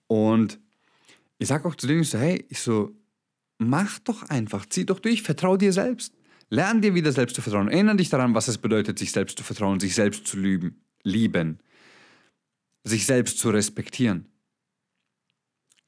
Und 0.05 0.59
ich 1.39 1.47
sage 1.47 1.67
auch 1.67 1.73
zu 1.73 1.87
denen, 1.87 2.03
ich 2.03 2.11
so, 2.11 2.19
hey, 2.19 2.45
ich 2.49 2.59
so, 2.59 2.91
mach 3.57 3.97
doch 3.97 4.29
einfach, 4.29 4.67
zieh 4.67 4.85
doch 4.85 4.99
durch, 4.99 5.23
vertrau 5.23 5.57
dir 5.57 5.73
selbst. 5.73 6.13
Lern 6.51 6.83
dir 6.83 6.93
wieder 6.93 7.11
selbst 7.11 7.35
zu 7.35 7.41
vertrauen. 7.41 7.67
Erinnere 7.67 7.95
dich 7.95 8.09
daran, 8.09 8.35
was 8.35 8.47
es 8.47 8.59
bedeutet, 8.59 8.99
sich 8.99 9.11
selbst 9.11 9.39
zu 9.39 9.43
vertrauen, 9.43 9.79
sich 9.79 9.95
selbst 9.95 10.27
zu 10.27 10.37
lieben, 10.37 10.83
lieben, 11.01 11.61
sich 12.83 13.07
selbst 13.07 13.39
zu 13.39 13.49
respektieren. 13.49 14.27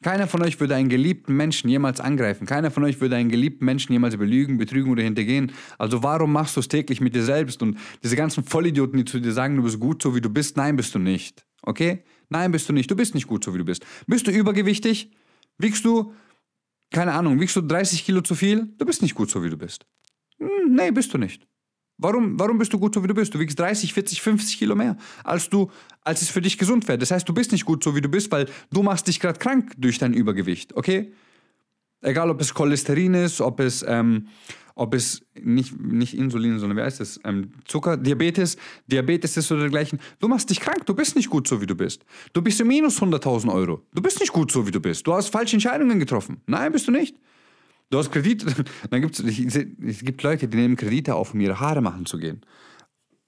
Keiner 0.03 0.27
von 0.27 0.43
euch 0.43 0.59
würde 0.59 0.75
einen 0.75 0.89
geliebten 0.89 1.35
Menschen 1.35 1.69
jemals 1.69 1.99
angreifen. 1.99 2.45
Keiner 2.45 2.71
von 2.71 2.83
euch 2.83 3.01
würde 3.01 3.15
einen 3.15 3.29
geliebten 3.29 3.65
Menschen 3.65 3.93
jemals 3.93 4.15
belügen, 4.17 4.57
betrügen 4.57 4.91
oder 4.91 5.01
hintergehen. 5.01 5.51
Also 5.77 6.03
warum 6.03 6.31
machst 6.31 6.55
du 6.55 6.59
es 6.59 6.67
täglich 6.67 7.01
mit 7.01 7.15
dir 7.15 7.23
selbst? 7.23 7.63
Und 7.63 7.77
diese 8.03 8.15
ganzen 8.15 8.43
Vollidioten, 8.43 8.97
die 8.97 9.05
zu 9.05 9.19
dir 9.19 9.31
sagen, 9.31 9.55
du 9.55 9.63
bist 9.63 9.79
gut 9.79 10.03
so 10.03 10.13
wie 10.13 10.21
du 10.21 10.29
bist, 10.29 10.57
nein, 10.57 10.75
bist 10.75 10.93
du 10.93 10.99
nicht. 10.99 11.45
Okay? 11.63 12.03
Nein, 12.29 12.51
bist 12.51 12.67
du 12.69 12.73
nicht. 12.73 12.91
Du 12.91 12.95
bist 12.95 13.15
nicht 13.15 13.27
gut, 13.27 13.43
so 13.43 13.53
wie 13.53 13.57
du 13.57 13.65
bist. 13.65 13.85
Bist 14.07 14.27
du 14.27 14.31
übergewichtig? 14.31 15.11
Wiegst 15.57 15.85
du, 15.85 16.13
keine 16.91 17.13
Ahnung, 17.13 17.39
wiegst 17.39 17.55
du 17.55 17.61
30 17.61 18.05
Kilo 18.05 18.21
zu 18.21 18.35
viel? 18.35 18.73
Du 18.77 18.85
bist 18.85 19.01
nicht 19.01 19.15
gut, 19.15 19.29
so 19.29 19.43
wie 19.43 19.49
du 19.49 19.57
bist. 19.57 19.85
Hm, 20.39 20.75
nee, 20.75 20.91
bist 20.91 21.13
du 21.13 21.17
nicht. 21.17 21.47
Warum, 21.97 22.39
warum 22.39 22.57
bist 22.57 22.73
du 22.73 22.79
gut, 22.79 22.93
so 22.95 23.03
wie 23.03 23.07
du 23.07 23.13
bist? 23.13 23.33
Du 23.33 23.39
wiegst 23.39 23.59
30, 23.59 23.93
40, 23.93 24.21
50 24.21 24.57
Kilo 24.57 24.75
mehr, 24.75 24.97
als, 25.23 25.49
du, 25.49 25.69
als 26.01 26.21
es 26.21 26.29
für 26.29 26.41
dich 26.41 26.57
gesund 26.57 26.87
wäre. 26.87 26.97
Das 26.97 27.11
heißt, 27.11 27.27
du 27.27 27.33
bist 27.33 27.51
nicht 27.51 27.65
gut, 27.65 27.83
so 27.83 27.95
wie 27.95 28.01
du 28.01 28.09
bist, 28.09 28.31
weil 28.31 28.47
du 28.71 28.83
machst 28.83 29.07
dich 29.07 29.19
gerade 29.19 29.39
krank 29.39 29.73
durch 29.77 29.99
dein 29.99 30.13
Übergewicht, 30.13 30.75
okay? 30.75 31.13
Egal, 32.01 32.29
ob 32.29 32.41
es 32.41 32.53
Cholesterin 32.53 33.13
ist, 33.13 33.39
ob 33.39 33.59
es 33.59 33.85
ähm, 33.87 34.27
ob 34.75 34.93
es 34.93 35.21
nicht, 35.39 35.79
nicht 35.79 36.17
Insulin, 36.17 36.59
sondern 36.59 36.77
wie 36.77 36.81
heißt 36.81 37.01
es, 37.01 37.19
ähm, 37.23 37.51
Zucker, 37.65 37.97
Diabetes, 37.97 38.57
Diabetes 38.87 39.37
ist 39.37 39.51
oder 39.51 39.61
dergleichen. 39.61 39.99
Du 40.19 40.27
machst 40.27 40.49
dich 40.49 40.59
krank, 40.59 40.85
du 40.85 40.95
bist 40.95 41.15
nicht 41.15 41.29
gut 41.29 41.47
so, 41.47 41.61
wie 41.61 41.65
du 41.65 41.75
bist. 41.75 42.03
Du 42.33 42.41
bist 42.41 42.59
im 42.59 42.67
Minus 42.67 43.01
100.000 43.01 43.53
Euro. 43.53 43.81
Du 43.93 44.01
bist 44.01 44.19
nicht 44.19 44.33
gut 44.33 44.51
so, 44.51 44.65
wie 44.65 44.71
du 44.71 44.79
bist. 44.79 45.05
Du 45.05 45.13
hast 45.13 45.29
falsche 45.29 45.55
Entscheidungen 45.55 45.99
getroffen. 45.99 46.41
Nein, 46.47 46.71
bist 46.71 46.87
du 46.87 46.91
nicht. 46.91 47.15
Du 47.93 47.99
hast 47.99 48.11
Kredit, 48.11 48.43
dann 48.89 49.01
gibt's, 49.01 49.19
es 49.19 49.99
gibt 49.99 50.23
Leute, 50.23 50.47
die 50.47 50.57
nehmen 50.57 50.75
Kredite 50.75 51.13
auf, 51.13 51.35
um 51.35 51.39
ihre 51.39 51.59
Haare 51.59 51.79
machen 51.79 52.07
zu 52.07 52.17
gehen. 52.17 52.41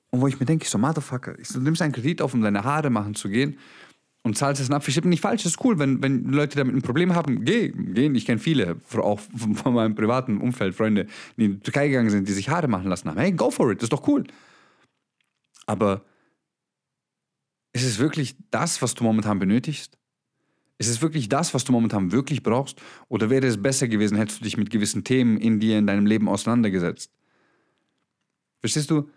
Und 0.09 0.21
wo 0.21 0.27
ich 0.27 0.39
mir 0.39 0.47
denke, 0.47 0.63
ich 0.63 0.71
so, 0.71 0.79
Motherfucker, 0.79 1.37
ich 1.37 1.49
du 1.49 1.59
nimmst 1.59 1.83
einen 1.83 1.93
Kredit 1.93 2.19
auf, 2.19 2.33
um 2.33 2.41
deine 2.41 2.63
Haare 2.63 2.89
machen 2.89 3.13
zu 3.13 3.29
gehen 3.29 3.59
und 4.23 4.35
zahlst 4.35 4.59
es 4.59 4.71
ab. 4.71 4.83
Versteht 4.83 5.05
nicht 5.05 5.21
falsch, 5.21 5.43
das 5.43 5.51
ist 5.51 5.63
cool. 5.63 5.77
Wenn, 5.77 6.01
wenn 6.01 6.23
Leute 6.23 6.57
damit 6.57 6.73
ein 6.73 6.81
Problem 6.81 7.13
haben, 7.13 7.45
geh, 7.45 7.69
gehen. 7.69 8.15
Ich 8.15 8.25
kenne 8.25 8.39
viele, 8.39 8.77
auch 8.93 9.19
von 9.19 9.73
meinem 9.75 9.93
privaten 9.93 10.41
Umfeld, 10.41 10.73
Freunde, 10.73 11.05
die 11.37 11.45
in 11.45 11.51
die 11.53 11.59
Türkei 11.59 11.89
gegangen 11.89 12.09
sind, 12.09 12.27
die 12.27 12.33
sich 12.33 12.49
Haare 12.49 12.67
machen 12.67 12.89
lassen 12.89 13.07
haben. 13.07 13.19
Hey, 13.19 13.33
go 13.33 13.51
for 13.51 13.71
it, 13.71 13.77
das 13.77 13.83
ist 13.83 13.93
doch 13.93 14.07
cool. 14.07 14.23
Aber 15.67 16.03
ist 17.71 17.85
es 17.85 17.99
wirklich 17.99 18.35
das, 18.49 18.81
was 18.81 18.95
du 18.95 19.03
momentan 19.03 19.37
benötigst? 19.37 19.95
Ist 20.77 20.89
es 20.89 21.01
wirklich 21.01 21.29
das, 21.29 21.53
was 21.53 21.63
du 21.63 21.71
momentan 21.71 22.11
wirklich 22.11 22.43
brauchst? 22.43 22.81
Oder 23.07 23.29
wäre 23.29 23.47
es 23.47 23.61
besser 23.61 23.87
gewesen, 23.87 24.17
hättest 24.17 24.41
du 24.41 24.43
dich 24.43 24.57
mit 24.57 24.69
gewissen 24.69 25.03
Themen 25.03 25.37
in 25.37 25.59
dir, 25.59 25.77
in 25.77 25.87
deinem 25.87 26.05
Leben 26.05 26.27
auseinandergesetzt? 26.27 27.11
Verstehst 28.59 28.91
du? 28.91 29.09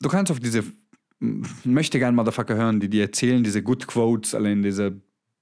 Du 0.00 0.08
kannst 0.08 0.30
auf 0.30 0.40
diese 0.40 0.64
möchte 1.20 1.98
gern 1.98 2.14
Motherfucker 2.14 2.54
hören, 2.54 2.80
die 2.80 2.88
dir 2.88 3.02
erzählen, 3.02 3.42
diese 3.42 3.62
Good 3.62 3.86
Quotes, 3.86 4.34
allein 4.34 4.62
diese 4.62 5.00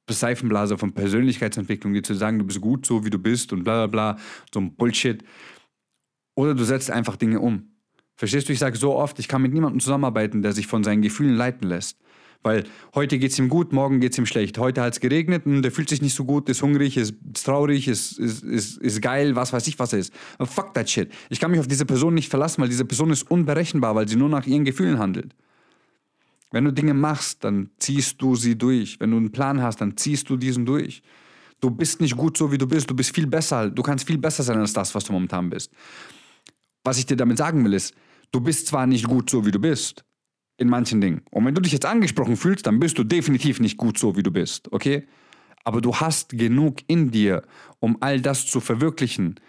Seifenblase 0.08 0.78
von 0.78 0.92
Persönlichkeitsentwicklung, 0.92 1.92
die 1.92 2.02
zu 2.02 2.14
sagen, 2.14 2.38
du 2.38 2.44
bist 2.44 2.60
gut 2.60 2.86
so, 2.86 3.04
wie 3.04 3.10
du 3.10 3.18
bist 3.18 3.52
und 3.52 3.64
bla 3.64 3.86
bla 3.86 4.14
bla, 4.14 4.22
so 4.52 4.60
ein 4.60 4.74
Bullshit. 4.74 5.22
Oder 6.34 6.54
du 6.54 6.64
setzt 6.64 6.90
einfach 6.90 7.16
Dinge 7.16 7.40
um. 7.40 7.70
Verstehst 8.14 8.48
du? 8.48 8.52
Ich 8.52 8.58
sage 8.58 8.78
so 8.78 8.94
oft, 8.94 9.18
ich 9.18 9.28
kann 9.28 9.42
mit 9.42 9.52
niemandem 9.52 9.80
zusammenarbeiten, 9.80 10.42
der 10.42 10.52
sich 10.52 10.66
von 10.66 10.84
seinen 10.84 11.02
Gefühlen 11.02 11.34
leiten 11.34 11.68
lässt. 11.68 11.98
Weil 12.42 12.64
heute 12.94 13.18
geht 13.18 13.32
es 13.32 13.38
ihm 13.38 13.48
gut, 13.48 13.72
morgen 13.72 14.00
geht 14.00 14.12
es 14.12 14.18
ihm 14.18 14.26
schlecht. 14.26 14.58
Heute 14.58 14.82
hat 14.82 14.92
es 14.92 15.00
geregnet 15.00 15.46
und 15.46 15.62
der 15.62 15.72
fühlt 15.72 15.88
sich 15.88 16.02
nicht 16.02 16.14
so 16.14 16.24
gut, 16.24 16.48
ist 16.48 16.62
hungrig, 16.62 16.96
ist, 16.96 17.14
ist 17.34 17.44
traurig, 17.44 17.88
ist, 17.88 18.18
ist, 18.18 18.44
ist, 18.44 18.78
ist 18.78 19.02
geil, 19.02 19.34
was 19.34 19.52
weiß 19.52 19.66
ich, 19.66 19.78
was 19.78 19.92
er 19.92 19.98
ist. 20.00 20.12
fuck 20.40 20.74
that 20.74 20.88
shit. 20.88 21.10
Ich 21.28 21.40
kann 21.40 21.50
mich 21.50 21.60
auf 21.60 21.66
diese 21.66 21.86
Person 21.86 22.14
nicht 22.14 22.30
verlassen, 22.30 22.62
weil 22.62 22.68
diese 22.68 22.84
Person 22.84 23.10
ist 23.10 23.30
unberechenbar, 23.30 23.94
weil 23.94 24.08
sie 24.08 24.16
nur 24.16 24.28
nach 24.28 24.46
ihren 24.46 24.64
Gefühlen 24.64 24.98
handelt. 24.98 25.34
Wenn 26.52 26.64
du 26.64 26.72
Dinge 26.72 26.94
machst, 26.94 27.44
dann 27.44 27.70
ziehst 27.78 28.22
du 28.22 28.36
sie 28.36 28.56
durch. 28.56 29.00
Wenn 29.00 29.10
du 29.10 29.16
einen 29.16 29.32
Plan 29.32 29.60
hast, 29.62 29.80
dann 29.80 29.96
ziehst 29.96 30.30
du 30.30 30.36
diesen 30.36 30.64
durch. 30.64 31.02
Du 31.60 31.70
bist 31.70 32.00
nicht 32.00 32.16
gut 32.16 32.36
so, 32.36 32.52
wie 32.52 32.58
du 32.58 32.66
bist. 32.66 32.88
Du 32.88 32.94
bist 32.94 33.14
viel 33.14 33.26
besser. 33.26 33.70
Du 33.70 33.82
kannst 33.82 34.06
viel 34.06 34.18
besser 34.18 34.42
sein 34.42 34.58
als 34.58 34.72
das, 34.72 34.94
was 34.94 35.04
du 35.04 35.12
momentan 35.12 35.50
bist. 35.50 35.72
Was 36.84 36.98
ich 36.98 37.06
dir 37.06 37.16
damit 37.16 37.38
sagen 37.38 37.64
will, 37.64 37.74
ist, 37.74 37.94
du 38.30 38.40
bist 38.40 38.68
zwar 38.68 38.86
nicht 38.86 39.06
gut 39.08 39.28
so, 39.30 39.44
wie 39.44 39.50
du 39.50 39.58
bist, 39.58 40.04
in 40.58 40.68
manchen 40.68 41.00
Dingen. 41.00 41.22
Und 41.30 41.44
wenn 41.44 41.54
du 41.54 41.60
dich 41.60 41.72
jetzt 41.72 41.86
angesprochen 41.86 42.36
fühlst, 42.36 42.66
dann 42.66 42.80
bist 42.80 42.98
du 42.98 43.04
definitiv 43.04 43.60
nicht 43.60 43.76
gut 43.76 43.98
so, 43.98 44.16
wie 44.16 44.22
du 44.22 44.30
bist, 44.30 44.72
okay? 44.72 45.06
Aber 45.64 45.80
du 45.80 45.94
hast 45.94 46.30
genug 46.30 46.78
in 46.86 47.10
dir, 47.10 47.42
um 47.80 47.96
all 48.00 48.20
das 48.20 48.46
zu 48.46 48.60
verwirklichen, 48.60 49.40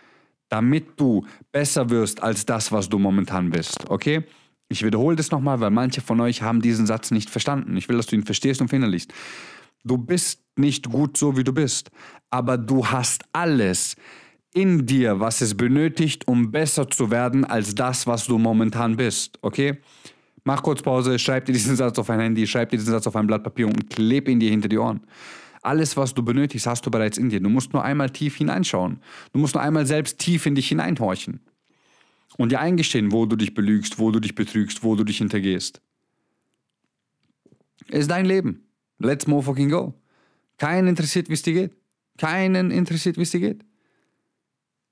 damit 0.49 0.99
du 0.99 1.25
besser 1.51 1.89
wirst 1.89 2.23
als 2.23 2.45
das, 2.45 2.71
was 2.71 2.89
du 2.89 2.99
momentan 2.99 3.49
bist, 3.49 3.89
okay? 3.89 4.23
Ich 4.69 4.83
wiederhole 4.83 5.15
das 5.15 5.31
nochmal, 5.31 5.59
weil 5.61 5.71
manche 5.71 6.01
von 6.01 6.19
euch 6.19 6.41
haben 6.41 6.61
diesen 6.61 6.85
Satz 6.85 7.11
nicht 7.11 7.29
verstanden. 7.29 7.77
Ich 7.77 7.87
will, 7.87 7.95
dass 7.97 8.07
du 8.07 8.15
ihn 8.15 8.25
verstehst 8.25 8.59
und 8.59 8.67
verinnerlichst. 8.67 9.13
Du 9.83 9.97
bist 9.97 10.41
nicht 10.57 10.89
gut 10.89 11.15
so, 11.15 11.37
wie 11.37 11.43
du 11.43 11.53
bist, 11.53 11.89
aber 12.29 12.57
du 12.57 12.87
hast 12.87 13.23
alles 13.31 13.95
in 14.53 14.85
dir, 14.85 15.19
was 15.19 15.39
es 15.39 15.55
benötigt, 15.55 16.27
um 16.27 16.51
besser 16.51 16.89
zu 16.89 17.11
werden 17.11 17.45
als 17.45 17.75
das, 17.75 18.07
was 18.07 18.25
du 18.25 18.37
momentan 18.37 18.97
bist. 18.97 19.39
Okay? 19.41 19.77
Mach 20.47 20.63
kurz 20.63 20.81
Pause, 20.81 21.19
schreib 21.19 21.43
dir 21.43 21.51
diesen 21.51 21.75
Satz 21.75 21.99
auf 21.99 22.09
ein 22.09 22.21
Handy, 22.21 22.47
schreib 22.47 22.69
dir 22.69 22.77
diesen 22.77 22.91
Satz 22.91 23.05
auf 23.05 23.17
ein 23.17 23.27
Blatt 23.27 23.43
Papier 23.43 23.67
und 23.67 23.89
kleb 23.89 24.29
ihn 24.29 24.39
dir 24.39 24.49
hinter 24.49 24.69
die 24.69 24.77
Ohren. 24.77 25.01
Alles, 25.61 25.97
was 25.97 26.13
du 26.13 26.23
benötigst, 26.23 26.65
hast 26.65 26.85
du 26.85 26.89
bereits 26.89 27.17
in 27.17 27.27
dir. 27.27 27.41
Du 27.41 27.49
musst 27.49 27.73
nur 27.73 27.83
einmal 27.83 28.09
tief 28.11 28.37
hineinschauen. 28.37 29.01
Du 29.33 29.39
musst 29.39 29.55
nur 29.55 29.61
einmal 29.61 29.85
selbst 29.85 30.19
tief 30.19 30.45
in 30.45 30.55
dich 30.55 30.69
hineinhorchen 30.69 31.41
und 32.37 32.53
dir 32.53 32.61
eingestehen, 32.61 33.11
wo 33.11 33.25
du 33.25 33.35
dich 33.35 33.55
belügst, 33.55 33.99
wo 33.99 34.09
du 34.09 34.21
dich 34.21 34.35
betrügst, 34.35 34.83
wo 34.83 34.95
du 34.95 35.03
dich 35.03 35.17
hintergehst. 35.17 35.81
Ist 37.89 38.09
dein 38.09 38.25
Leben. 38.25 38.69
Let's 38.99 39.27
move 39.27 39.43
fucking 39.43 39.69
go. 39.69 39.95
Keinen 40.57 40.87
interessiert, 40.87 41.27
wie 41.27 41.33
es 41.33 41.41
dir 41.41 41.55
geht. 41.55 41.75
Keinen 42.17 42.71
interessiert, 42.71 43.17
wie 43.17 43.23
es 43.23 43.31
dir 43.31 43.41
geht. 43.41 43.65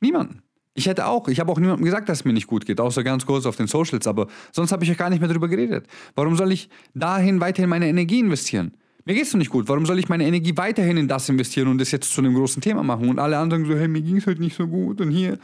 Niemanden. 0.02 0.42
Ich 0.78 0.88
hätte 0.88 1.08
auch, 1.08 1.30
ich 1.30 1.40
habe 1.40 1.52
auch 1.52 1.58
niemandem 1.58 1.86
gesagt, 1.86 2.10
dass 2.10 2.20
es 2.20 2.26
mir 2.26 2.34
nicht 2.34 2.48
gut 2.48 2.66
geht, 2.66 2.82
außer 2.82 3.02
ganz 3.04 3.26
kurz 3.26 3.46
auf 3.46 3.56
den 3.56 3.68
Socials, 3.68 4.08
aber 4.08 4.28
sonst 4.52 4.74
habe 4.74 4.84
ich 4.84 4.90
ja 4.90 4.96
gar 4.96 5.10
nicht 5.10 5.22
mehr 5.22 5.30
darüber 5.30 5.48
geredet. 5.48 5.88
Warum 6.16 6.36
soll 6.36 6.52
ich 6.52 6.70
dahin 6.94 7.40
weiterhin 7.40 7.70
meine 7.70 7.88
Energie 7.88 8.20
investieren? 8.20 8.74
Mir 9.06 9.14
geht 9.14 9.24
es 9.24 9.32
doch 9.32 9.38
nicht 9.38 9.52
gut. 9.52 9.70
Warum 9.70 9.86
soll 9.86 10.00
ich 10.00 10.10
meine 10.10 10.26
Energie 10.26 10.58
weiterhin 10.58 10.98
in 10.98 11.08
das 11.08 11.30
investieren 11.30 11.70
und 11.70 11.78
das 11.78 11.92
jetzt 11.92 12.12
zu 12.12 12.20
einem 12.20 12.34
großen 12.34 12.62
Thema 12.62 12.84
machen? 12.84 13.08
Und 13.08 13.20
alle 13.20 13.38
anderen 13.38 13.66
so, 13.66 13.76
hey, 13.76 13.88
mir 13.88 14.02
ging 14.02 14.18
es 14.18 14.28
halt 14.28 14.40
nicht 14.40 14.56
so 14.56 14.68
gut 14.68 15.00
und 15.00 15.12
hier. 15.12 15.38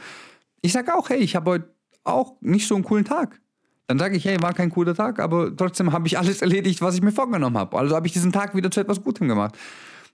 Ich 0.60 0.72
sage 0.72 0.94
auch, 0.94 1.08
hey, 1.08 1.18
ich 1.18 1.34
habe 1.34 1.50
heute 1.50 1.74
auch 2.04 2.34
nicht 2.40 2.66
so 2.66 2.74
einen 2.74 2.84
coolen 2.84 3.04
Tag. 3.04 3.40
Dann 3.86 3.98
sage 3.98 4.16
ich, 4.16 4.24
hey, 4.24 4.36
war 4.42 4.52
kein 4.52 4.70
cooler 4.70 4.94
Tag, 4.94 5.18
aber 5.18 5.56
trotzdem 5.56 5.92
habe 5.92 6.06
ich 6.08 6.18
alles 6.18 6.42
erledigt, 6.42 6.82
was 6.82 6.96
ich 6.96 7.02
mir 7.02 7.12
vorgenommen 7.12 7.56
habe. 7.56 7.78
Also 7.78 7.94
habe 7.94 8.06
ich 8.06 8.12
diesen 8.12 8.32
Tag 8.32 8.54
wieder 8.54 8.70
zu 8.70 8.80
etwas 8.80 9.02
Gutem 9.02 9.28
gemacht. 9.28 9.56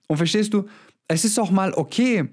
Und 0.06 0.18
verstehst 0.18 0.52
du, 0.52 0.68
es 1.08 1.24
ist 1.24 1.38
auch 1.40 1.50
mal 1.50 1.72
okay, 1.72 2.28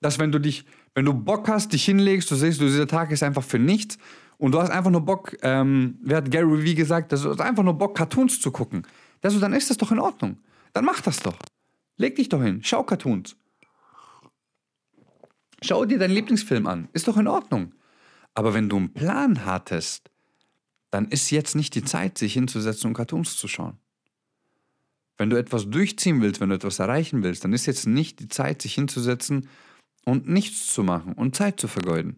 dass 0.00 0.18
wenn 0.18 0.30
du 0.30 0.38
dich, 0.38 0.64
wenn 0.94 1.04
du 1.04 1.14
Bock 1.14 1.48
hast, 1.48 1.72
dich 1.72 1.84
hinlegst, 1.84 2.30
du 2.30 2.34
siehst, 2.34 2.60
dieser 2.60 2.86
Tag 2.86 3.10
ist 3.10 3.22
einfach 3.22 3.44
für 3.44 3.58
nichts 3.58 3.98
und 4.38 4.52
du 4.52 4.60
hast 4.60 4.70
einfach 4.70 4.90
nur 4.90 5.02
Bock, 5.02 5.36
ähm, 5.42 5.98
wer 6.02 6.18
hat 6.18 6.30
Gary 6.30 6.64
Vee 6.64 6.74
gesagt, 6.74 7.12
du 7.12 7.16
hast 7.16 7.40
einfach 7.40 7.62
nur 7.62 7.74
Bock, 7.74 7.96
Cartoons 7.96 8.40
zu 8.40 8.50
gucken. 8.50 8.86
Also, 9.22 9.40
dann 9.40 9.52
ist 9.52 9.68
das 9.70 9.76
doch 9.76 9.90
in 9.90 9.98
Ordnung. 9.98 10.38
Dann 10.72 10.84
mach 10.84 11.00
das 11.00 11.18
doch. 11.18 11.36
Leg 11.96 12.16
dich 12.16 12.28
doch 12.28 12.42
hin, 12.42 12.60
schau 12.62 12.84
Cartoons. 12.84 13.36
Schau 15.62 15.84
dir 15.84 15.98
deinen 15.98 16.14
Lieblingsfilm 16.14 16.66
an. 16.66 16.88
Ist 16.92 17.08
doch 17.08 17.16
in 17.16 17.26
Ordnung. 17.26 17.74
Aber 18.34 18.54
wenn 18.54 18.68
du 18.68 18.76
einen 18.76 18.92
Plan 18.92 19.44
hattest, 19.44 20.10
dann 20.90 21.08
ist 21.08 21.30
jetzt 21.30 21.56
nicht 21.56 21.74
die 21.74 21.82
Zeit, 21.82 22.16
sich 22.16 22.34
hinzusetzen 22.34 22.88
und 22.88 22.94
Cartoons 22.94 23.36
zu 23.36 23.48
schauen. 23.48 23.78
Wenn 25.16 25.30
du 25.30 25.36
etwas 25.36 25.68
durchziehen 25.68 26.22
willst, 26.22 26.40
wenn 26.40 26.50
du 26.50 26.54
etwas 26.54 26.78
erreichen 26.78 27.24
willst, 27.24 27.42
dann 27.42 27.52
ist 27.52 27.66
jetzt 27.66 27.88
nicht 27.88 28.20
die 28.20 28.28
Zeit, 28.28 28.62
sich 28.62 28.74
hinzusetzen 28.74 29.48
und 30.08 30.26
nichts 30.26 30.72
zu 30.72 30.82
machen 30.82 31.12
und 31.12 31.36
Zeit 31.36 31.60
zu 31.60 31.68
vergeuden. 31.68 32.16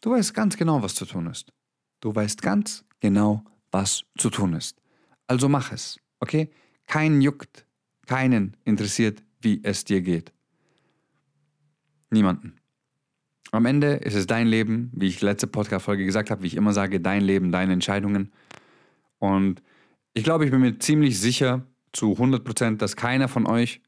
Du 0.00 0.12
weißt 0.12 0.32
ganz 0.32 0.56
genau, 0.56 0.82
was 0.82 0.94
zu 0.94 1.04
tun 1.04 1.26
ist. 1.26 1.52
Du 2.00 2.14
weißt 2.14 2.40
ganz 2.40 2.86
genau, 3.00 3.44
was 3.70 4.04
zu 4.16 4.30
tun 4.30 4.54
ist. 4.54 4.80
Also 5.26 5.46
mach 5.50 5.72
es, 5.72 6.00
okay? 6.20 6.48
Keinen 6.86 7.20
juckt, 7.20 7.66
keinen 8.06 8.56
interessiert, 8.64 9.22
wie 9.42 9.60
es 9.62 9.84
dir 9.84 10.00
geht. 10.00 10.32
Niemanden. 12.08 12.56
Am 13.52 13.66
Ende 13.66 13.96
ist 13.96 14.14
es 14.14 14.26
dein 14.26 14.46
Leben, 14.46 14.90
wie 14.94 15.08
ich 15.08 15.20
letzte 15.20 15.48
Podcast-Folge 15.48 16.06
gesagt 16.06 16.30
habe, 16.30 16.44
wie 16.44 16.46
ich 16.46 16.56
immer 16.56 16.72
sage, 16.72 16.98
dein 16.98 17.22
Leben, 17.22 17.52
deine 17.52 17.74
Entscheidungen. 17.74 18.32
Und 19.18 19.62
ich 20.14 20.24
glaube, 20.24 20.46
ich 20.46 20.50
bin 20.50 20.60
mir 20.60 20.78
ziemlich 20.78 21.20
sicher, 21.20 21.66
zu 21.92 22.12
100 22.12 22.42
Prozent, 22.42 22.80
dass 22.80 22.96
keiner 22.96 23.28
von 23.28 23.46
euch 23.46 23.82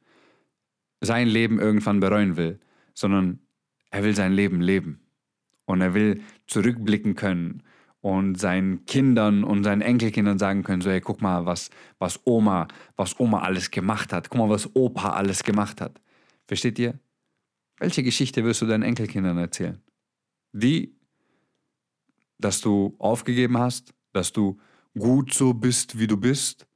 sein 1.00 1.26
Leben 1.26 1.58
irgendwann 1.58 2.00
bereuen 2.00 2.36
will, 2.36 2.58
sondern 2.98 3.38
er 3.90 4.02
will 4.02 4.14
sein 4.14 4.32
Leben 4.32 4.60
leben. 4.60 5.00
Und 5.66 5.80
er 5.80 5.94
will 5.94 6.22
zurückblicken 6.46 7.14
können 7.14 7.62
und 8.00 8.36
seinen 8.36 8.86
Kindern 8.86 9.44
und 9.44 9.64
seinen 9.64 9.82
Enkelkindern 9.82 10.38
sagen 10.38 10.62
können, 10.62 10.82
so 10.82 10.90
hey, 10.90 11.00
guck 11.00 11.20
mal, 11.20 11.46
was, 11.46 11.70
was 11.98 12.20
Oma, 12.24 12.68
was 12.96 13.18
Oma 13.20 13.42
alles 13.42 13.70
gemacht 13.70 14.12
hat. 14.12 14.30
Guck 14.30 14.38
mal, 14.38 14.48
was 14.48 14.74
Opa 14.74 15.10
alles 15.10 15.44
gemacht 15.44 15.80
hat. 15.80 16.00
Versteht 16.46 16.78
ihr? 16.78 16.98
Welche 17.78 18.02
Geschichte 18.02 18.44
wirst 18.44 18.62
du 18.62 18.66
deinen 18.66 18.82
Enkelkindern 18.82 19.38
erzählen? 19.38 19.80
Die, 20.52 20.96
dass 22.38 22.60
du 22.60 22.96
aufgegeben 22.98 23.58
hast, 23.58 23.94
dass 24.12 24.32
du 24.32 24.58
gut 24.98 25.34
so 25.34 25.54
bist, 25.54 25.98
wie 25.98 26.06
du 26.06 26.16
bist, 26.16 26.66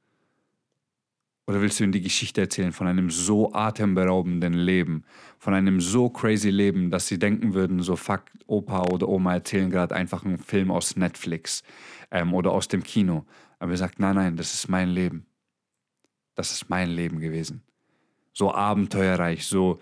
oder 1.45 1.61
willst 1.61 1.79
du 1.79 1.83
ihnen 1.83 1.91
die 1.91 2.01
Geschichte 2.01 2.41
erzählen 2.41 2.71
von 2.71 2.87
einem 2.87 3.09
so 3.09 3.53
atemberaubenden 3.53 4.53
Leben, 4.53 5.03
von 5.39 5.53
einem 5.53 5.81
so 5.81 6.09
crazy 6.09 6.49
Leben, 6.49 6.89
dass 6.89 7.07
sie 7.07 7.19
denken 7.19 7.53
würden, 7.53 7.81
so 7.81 7.95
fuck, 7.95 8.23
Opa 8.47 8.83
oder 8.83 9.09
Oma 9.09 9.33
erzählen 9.33 9.69
gerade 9.69 9.95
einfach 9.95 10.23
einen 10.23 10.37
Film 10.37 10.71
aus 10.71 10.95
Netflix 10.95 11.63
ähm, 12.11 12.33
oder 12.33 12.51
aus 12.51 12.67
dem 12.67 12.83
Kino. 12.83 13.25
Aber 13.59 13.71
er 13.71 13.77
sagt, 13.77 13.99
nein, 13.99 14.15
nein, 14.15 14.37
das 14.37 14.53
ist 14.53 14.69
mein 14.69 14.89
Leben. 14.89 15.25
Das 16.35 16.51
ist 16.51 16.69
mein 16.69 16.89
Leben 16.89 17.19
gewesen. 17.19 17.61
So 18.31 18.53
abenteuerreich, 18.53 19.45
so, 19.45 19.79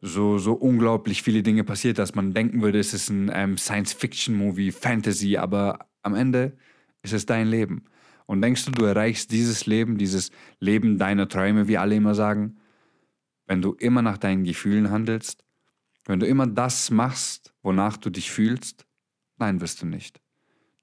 so, 0.00 0.38
so 0.38 0.54
unglaublich 0.54 1.22
viele 1.22 1.42
Dinge 1.42 1.62
passiert, 1.62 1.98
dass 1.98 2.14
man 2.14 2.32
denken 2.32 2.62
würde, 2.62 2.78
es 2.78 2.94
ist 2.94 3.10
ein 3.10 3.30
ähm, 3.32 3.56
Science-Fiction-Movie, 3.58 4.72
Fantasy, 4.72 5.36
aber 5.36 5.86
am 6.02 6.14
Ende 6.14 6.56
ist 7.02 7.12
es 7.12 7.26
dein 7.26 7.48
Leben. 7.48 7.84
Und 8.26 8.42
denkst 8.42 8.64
du, 8.66 8.70
du 8.70 8.84
erreichst 8.84 9.30
dieses 9.30 9.66
Leben, 9.66 9.98
dieses 9.98 10.30
Leben 10.58 10.98
deiner 10.98 11.28
Träume, 11.28 11.68
wie 11.68 11.78
alle 11.78 11.94
immer 11.96 12.14
sagen, 12.14 12.56
wenn 13.46 13.62
du 13.62 13.72
immer 13.74 14.02
nach 14.02 14.18
deinen 14.18 14.44
Gefühlen 14.44 14.90
handelst? 14.90 15.44
Wenn 16.04 16.20
du 16.20 16.26
immer 16.26 16.46
das 16.46 16.90
machst, 16.90 17.52
wonach 17.62 17.96
du 17.96 18.10
dich 18.10 18.30
fühlst? 18.30 18.86
Nein, 19.38 19.60
wirst 19.60 19.82
du 19.82 19.86
nicht. 19.86 20.20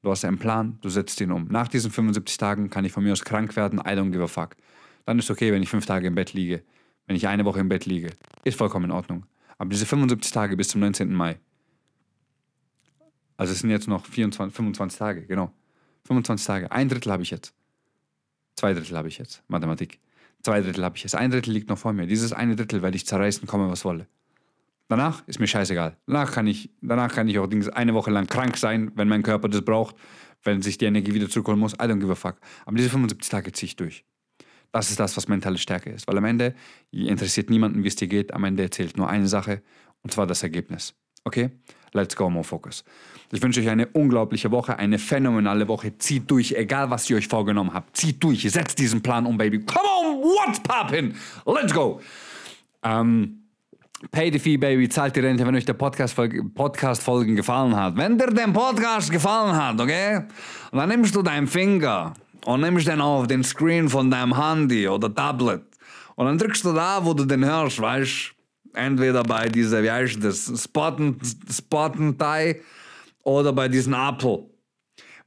Du 0.02 0.12
hast 0.12 0.24
einen 0.24 0.38
Plan, 0.38 0.78
du 0.82 0.90
setzt 0.90 1.20
ihn 1.20 1.32
um. 1.32 1.48
Nach 1.50 1.68
diesen 1.68 1.92
75 1.92 2.38
Tagen 2.38 2.70
kann 2.70 2.86
ich 2.86 2.92
von 2.92 3.04
mir 3.04 3.12
aus 3.12 3.26
krank 3.26 3.56
werden, 3.56 3.80
I 3.80 3.92
don't 3.92 4.12
give 4.12 4.24
a 4.24 4.28
fuck. 4.28 4.56
Dann 5.06 5.20
ist 5.20 5.30
okay, 5.30 5.52
wenn 5.52 5.62
ich 5.62 5.70
fünf 5.70 5.86
Tage 5.86 6.08
im 6.08 6.16
Bett 6.16 6.34
liege. 6.34 6.64
Wenn 7.06 7.16
ich 7.16 7.28
eine 7.28 7.44
Woche 7.44 7.60
im 7.60 7.68
Bett 7.68 7.86
liege. 7.86 8.12
Ist 8.44 8.58
vollkommen 8.58 8.86
in 8.86 8.92
Ordnung. 8.92 9.26
Aber 9.58 9.70
diese 9.70 9.86
75 9.86 10.32
Tage 10.32 10.56
bis 10.56 10.70
zum 10.70 10.82
19. 10.82 11.14
Mai. 11.14 11.40
Also 13.36 13.54
es 13.54 13.60
sind 13.60 13.70
jetzt 13.70 13.88
noch 13.88 14.06
24, 14.06 14.56
25 14.56 15.00
Tage, 15.00 15.26
genau. 15.26 15.52
25 16.06 16.46
Tage. 16.46 16.72
Ein 16.72 16.90
Drittel 16.90 17.12
habe 17.12 17.24
ich 17.24 17.32
jetzt. 17.32 17.54
Zwei 18.56 18.74
Drittel 18.74 18.98
habe 18.98 19.08
ich 19.08 19.18
jetzt. 19.18 19.44
Mathematik. 19.48 20.00
Zwei 20.44 20.62
Drittel 20.62 20.84
habe 20.84 20.98
ich 20.98 21.04
jetzt. 21.04 21.16
Ein 21.16 21.32
Drittel 21.32 21.54
liegt 21.54 21.70
noch 21.70 21.78
vor 21.78 21.94
mir. 21.94 22.08
Dieses 22.08 22.34
eine 22.34 22.56
Drittel 22.56 22.82
werde 22.82 22.96
ich 22.96 23.06
zerreißen, 23.06 23.48
komme 23.48 23.70
was 23.70 23.86
wolle. 23.86 24.08
Danach 24.88 25.26
ist 25.28 25.40
mir 25.40 25.48
scheißegal. 25.48 25.98
Danach 26.08 26.32
kann 26.32 26.48
ich, 26.48 26.72
danach 26.82 27.14
kann 27.14 27.28
ich 27.28 27.38
auch 27.38 27.48
eine 27.74 27.94
Woche 27.94 28.10
lang 28.10 28.26
krank 28.26 28.58
sein, 28.58 28.92
wenn 28.96 29.08
mein 29.08 29.22
Körper 29.22 29.48
das 29.48 29.62
braucht, 29.62 29.96
wenn 30.44 30.62
sich 30.62 30.78
die 30.78 30.86
Energie 30.86 31.14
wieder 31.14 31.30
zurückholen 31.30 31.60
muss. 31.60 31.74
I 31.74 31.84
don't 31.84 32.00
give 32.00 32.12
a 32.12 32.16
fuck. 32.16 32.38
Aber 32.66 32.76
diese 32.76 32.90
75 32.90 33.30
Tage 33.30 33.52
ziehe 33.52 33.68
ich 33.68 33.76
durch. 33.76 34.04
Das 34.72 34.90
ist 34.90 35.00
das, 35.00 35.16
was 35.16 35.28
mentale 35.28 35.58
Stärke 35.58 35.92
ist. 35.92 36.08
Weil 36.08 36.18
am 36.18 36.26
Ende 36.26 36.56
interessiert 36.92 37.50
niemanden, 37.50 37.84
wie 37.84 37.88
es 37.88 37.96
dir 37.96 38.08
geht. 38.08 38.34
Am 38.34 38.44
Ende 38.44 38.70
zählt 38.70 38.98
nur 38.98 39.08
eine 39.08 39.28
Sache, 39.28 39.62
und 40.02 40.12
zwar 40.12 40.26
das 40.26 40.44
Ergebnis. 40.44 40.96
Okay? 41.24 41.52
Let's 41.94 42.16
go, 42.16 42.30
more 42.30 42.44
focus. 42.44 42.84
Ich 43.32 43.42
wünsche 43.42 43.62
euch 43.62 43.70
eine 43.70 43.88
unglaubliche 43.88 44.50
Woche, 44.52 44.78
eine 44.80 44.98
phänomenale 44.98 45.68
Woche. 45.68 45.98
Zieht 45.98 46.30
durch, 46.32 46.54
egal 46.54 46.90
was 46.90 47.10
ihr 47.10 47.18
euch 47.18 47.28
vorgenommen 47.28 47.74
habt. 47.74 47.96
Zieht 47.96 48.24
durch, 48.24 48.42
setzt 48.50 48.80
diesen 48.80 49.02
Plan 49.02 49.26
um, 49.26 49.38
Baby. 49.38 49.60
Come 49.60 49.86
on, 49.86 50.22
what's 50.22 50.60
poppin'? 50.62 51.14
Let's 51.46 51.74
go. 51.74 52.02
Ähm, 52.84 53.44
pay 54.12 54.32
the 54.32 54.40
fee, 54.40 54.58
Baby, 54.58 54.90
zahlt 54.90 55.16
die 55.16 55.20
Rente, 55.20 55.46
wenn 55.46 55.56
euch 55.56 55.66
der 55.66 55.74
Podcast-Folgen 55.74 56.54
Podcast 56.54 57.06
gefallen 57.06 57.76
hat. 57.76 57.96
Wenn 57.98 58.18
dir 58.18 58.28
der 58.28 58.48
Podcast 58.48 59.12
gefallen 59.12 59.56
hat, 59.56 59.80
okay? 59.80 60.24
Dann 60.72 60.90
nimmst 60.90 61.16
du 61.16 61.22
deinen 61.22 61.48
Finger 61.48 62.14
und 62.46 62.62
nimmst 62.62 62.88
den 62.88 63.02
auf 63.02 63.28
den 63.28 63.44
Screen 63.44 63.90
von 63.90 64.10
deinem 64.10 64.38
Handy 64.42 64.88
oder 64.88 65.14
Tablet. 65.14 65.62
Und 66.16 66.26
dann 66.26 66.38
drückst 66.38 66.66
du 66.66 66.74
da, 66.74 67.06
wo 67.06 67.14
du 67.14 67.26
den 67.26 67.46
hörst, 67.46 67.80
weißt 67.80 68.34
Entweder 68.74 69.24
bei 69.24 69.50
dieser, 69.50 69.84
wie 69.84 69.92
heißt 69.92 70.24
das, 70.24 70.52
Spottentei 71.52 72.62
oder 73.24 73.54
bei 73.54 73.68
diesem 73.68 73.94
Apple. 73.94 74.46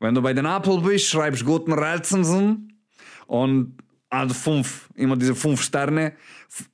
Wenn 0.00 0.14
du 0.14 0.22
bei 0.22 0.32
den 0.32 0.46
Apple 0.46 0.80
bist, 0.80 1.08
schreibst 1.08 1.44
guten 1.44 1.72
Rezensen 1.72 2.78
und 3.26 3.76
also 4.10 4.34
fünf, 4.34 4.88
immer 4.94 5.16
diese 5.16 5.34
fünf 5.34 5.62
Sterne 5.62 6.14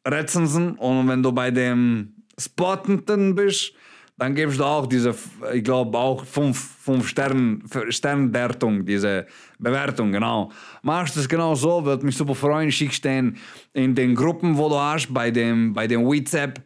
Rezensen 0.07 0.74
und 0.76 1.09
wenn 1.09 1.22
du 1.22 1.33
bei 1.33 1.50
dem 1.50 2.14
Spottenten 2.38 3.35
bist, 3.35 3.74
dann 4.18 4.35
gibst 4.35 4.59
du 4.59 4.64
auch 4.64 4.87
diese, 4.87 5.14
ich 5.54 5.62
glaube 5.62 5.96
auch 5.96 6.24
fünf, 6.24 6.59
fünf 6.59 7.07
Stern, 7.07 7.62
Sternwertung, 7.88 8.85
diese 8.85 9.26
Bewertung, 9.61 10.11
genau. 10.11 10.50
Machst 10.83 11.16
es 11.16 11.28
genau 11.28 11.54
so, 11.54 11.85
würde 11.85 12.04
mich 12.04 12.16
super 12.16 12.35
freuen, 12.35 12.72
schickst 12.72 13.04
den 13.04 13.38
in 13.72 13.94
den 13.94 14.16
Gruppen, 14.16 14.59
wo 14.59 14.68
du 14.68 14.76
hast, 14.76 15.14
bei 15.14 15.31
dem, 15.31 15.72
bei 15.72 15.87
dem 15.87 16.04
WhatsApp 16.04 16.61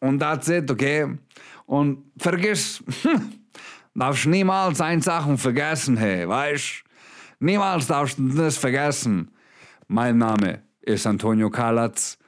und 0.00 0.18
that's 0.18 0.48
it, 0.48 0.68
okay? 0.68 1.06
Und 1.66 2.10
vergiss, 2.18 2.82
darfst 3.94 4.26
niemals 4.26 4.80
ein 4.80 5.00
Sachen 5.00 5.38
vergessen, 5.38 5.96
hey, 5.96 6.28
weißt? 6.28 6.82
Niemals 7.38 7.86
darfst 7.86 8.18
du 8.18 8.28
das 8.28 8.56
vergessen. 8.56 9.30
Mein 9.86 10.18
Name 10.18 10.62
ist 10.80 11.06
Antonio 11.06 11.48
Kalatz 11.48 12.18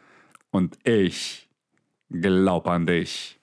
und 0.50 0.78
ich 0.84 1.48
glaub 2.08 2.68
an 2.68 2.86
dich. 2.86 3.33